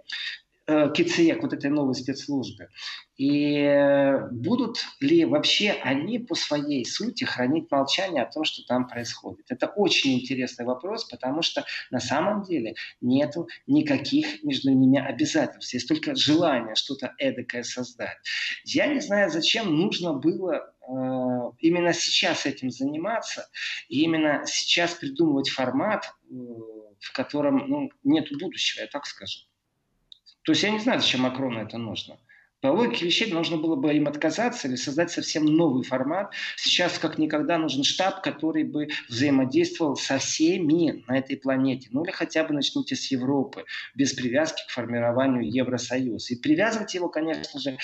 КЦЕК, 0.66 1.42
вот 1.42 1.53
этой 1.53 1.70
новой 1.70 1.94
спецслужбы. 1.94 2.68
И 3.16 3.59
э, 3.59 4.29
будут 4.31 4.79
ли 5.00 5.24
вообще 5.24 5.70
они 5.70 6.18
по 6.18 6.35
своей 6.35 6.85
сути 6.85 7.24
хранить 7.24 7.70
молчание 7.70 8.22
о 8.22 8.31
том, 8.31 8.44
что 8.44 8.64
там 8.66 8.88
происходит? 8.88 9.46
Это 9.50 9.68
очень 9.68 10.14
интересный 10.20 10.64
вопрос, 10.64 11.05
потому 11.05 11.42
что 11.42 11.64
на 11.90 12.00
самом 12.00 12.42
деле 12.42 12.74
нет 13.00 13.35
никаких 13.66 14.42
между 14.42 14.70
ними 14.70 14.98
обязательств. 14.98 15.72
Есть 15.74 15.87
только 15.87 16.16
желание 16.16 16.74
что-то 16.74 17.14
эдакое 17.18 17.62
создать. 17.62 18.16
Я 18.64 18.87
не 18.87 19.00
знаю, 19.00 19.31
зачем 19.31 19.72
нужно 19.74 20.14
было 20.14 20.55
э, 20.55 20.92
именно 21.61 21.92
сейчас 21.92 22.46
этим 22.46 22.70
заниматься, 22.70 23.48
и 23.88 24.00
именно 24.00 24.42
сейчас 24.46 24.94
придумывать 24.94 25.50
формат, 25.50 26.07
э, 26.07 26.35
в 26.98 27.12
котором 27.12 27.68
ну, 27.68 27.90
нет 28.03 28.29
будущего, 28.40 28.83
я 28.83 28.88
так 28.88 29.07
скажу. 29.07 29.40
То 30.44 30.52
есть 30.52 30.62
я 30.62 30.70
не 30.70 30.78
знаю, 30.78 31.00
зачем 31.00 31.22
Макрону 31.22 31.61
это 31.61 31.78
нужно. 31.78 32.18
По 32.64 32.68
логике 32.68 33.05
вещей 33.05 33.31
нужно 33.31 33.59
было 33.59 33.77
бы 33.77 33.92
им 33.92 34.09
отказаться 34.09 34.68
или 34.68 34.77
создать 34.77 35.11
совсем 35.11 35.44
новый 35.44 35.85
формат. 35.85 36.33
Сейчас 36.57 36.98
как 36.98 37.18
никогда 37.18 37.59
нужен 37.59 37.85
штаб, 37.85 38.22
который 38.22 38.64
бы 38.64 38.88
взаимодействовал 39.11 39.96
со 39.96 40.16
всеми 40.16 41.05
на 41.07 41.18
этой 41.18 41.37
планете. 41.37 41.88
Ну 41.92 42.05
или 42.05 42.11
хотя 42.11 42.42
бы 42.42 42.55
начните 42.55 42.96
с 42.96 43.11
Европы, 43.11 43.66
без 43.94 44.14
привязки 44.14 44.62
к 44.66 44.70
формированию 44.70 45.46
Евросоюза. 45.46 46.33
И 46.33 46.38
привязывать 46.40 46.94
его, 46.94 47.11
конечно 47.11 47.61
же, 47.61 47.72
э, 47.72 47.77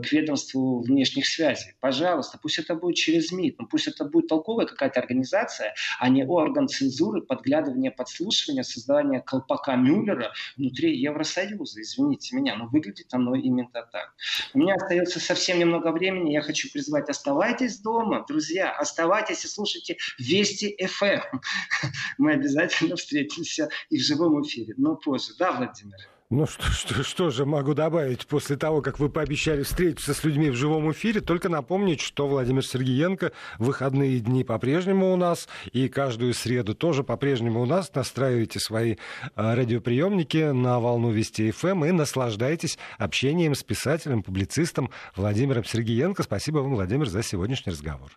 к 0.00 0.10
ведомству 0.10 0.80
внешних 0.80 1.28
связей. 1.28 1.74
Пожалуйста, 1.78 2.36
пусть 2.42 2.58
это 2.58 2.74
будет 2.74 2.96
через 2.96 3.30
МИД, 3.30 3.60
но 3.60 3.66
пусть 3.66 3.86
это 3.86 4.06
будет 4.06 4.26
толковая 4.26 4.66
какая-то 4.66 4.98
организация, 4.98 5.72
а 6.00 6.08
не 6.08 6.26
орган 6.26 6.66
цензуры, 6.66 7.22
подглядывания, 7.22 7.92
подслушивания, 7.92 8.64
создания 8.64 9.20
колпака 9.20 9.76
Мюллера 9.76 10.32
внутри 10.56 10.98
Евросоюза. 10.98 11.80
Извините 11.80 12.34
меня, 12.34 12.56
но 12.56 12.66
выглядит 12.66 13.06
оно 13.12 13.36
именно 13.36 13.83
так. 13.90 14.14
У 14.52 14.58
меня 14.58 14.74
остается 14.74 15.20
совсем 15.20 15.58
немного 15.58 15.92
времени. 15.92 16.32
Я 16.32 16.42
хочу 16.42 16.70
призвать, 16.70 17.08
оставайтесь 17.08 17.78
дома, 17.78 18.24
друзья, 18.26 18.70
оставайтесь 18.70 19.44
и 19.44 19.48
слушайте 19.48 19.96
Вести 20.18 20.76
ФМ. 20.86 21.38
Мы 22.18 22.32
обязательно 22.32 22.96
встретимся 22.96 23.68
и 23.90 23.98
в 23.98 24.02
живом 24.02 24.42
эфире, 24.42 24.74
но 24.76 24.96
позже. 24.96 25.32
Да, 25.38 25.52
Владимир? 25.52 25.98
Ну 26.30 26.46
что, 26.46 26.62
что, 26.64 27.02
что 27.02 27.30
же 27.30 27.44
могу 27.44 27.74
добавить 27.74 28.26
после 28.26 28.56
того, 28.56 28.80
как 28.80 28.98
вы 28.98 29.10
пообещали 29.10 29.62
встретиться 29.62 30.14
с 30.14 30.24
людьми 30.24 30.48
в 30.48 30.56
живом 30.56 30.90
эфире, 30.90 31.20
только 31.20 31.50
напомнить, 31.50 32.00
что 32.00 32.26
Владимир 32.26 32.64
Сергеенко 32.64 33.32
выходные 33.58 34.20
дни 34.20 34.42
по-прежнему 34.42 35.12
у 35.12 35.16
нас, 35.16 35.48
и 35.72 35.88
каждую 35.90 36.32
среду 36.32 36.74
тоже 36.74 37.04
по-прежнему 37.04 37.60
у 37.60 37.66
нас. 37.66 37.94
Настраивайте 37.94 38.58
свои 38.58 38.96
а, 39.34 39.54
радиоприемники 39.54 40.50
на 40.50 40.80
волну 40.80 41.10
Вести 41.10 41.50
ФМ 41.50 41.66
эм 41.66 41.84
и 41.84 41.92
наслаждайтесь 41.92 42.78
общением 42.98 43.54
с 43.54 43.62
писателем, 43.62 44.22
публицистом 44.22 44.90
Владимиром 45.14 45.64
Сергеенко. 45.64 46.22
Спасибо 46.22 46.60
вам, 46.60 46.74
Владимир, 46.74 47.06
за 47.06 47.22
сегодняшний 47.22 47.72
разговор. 47.72 48.10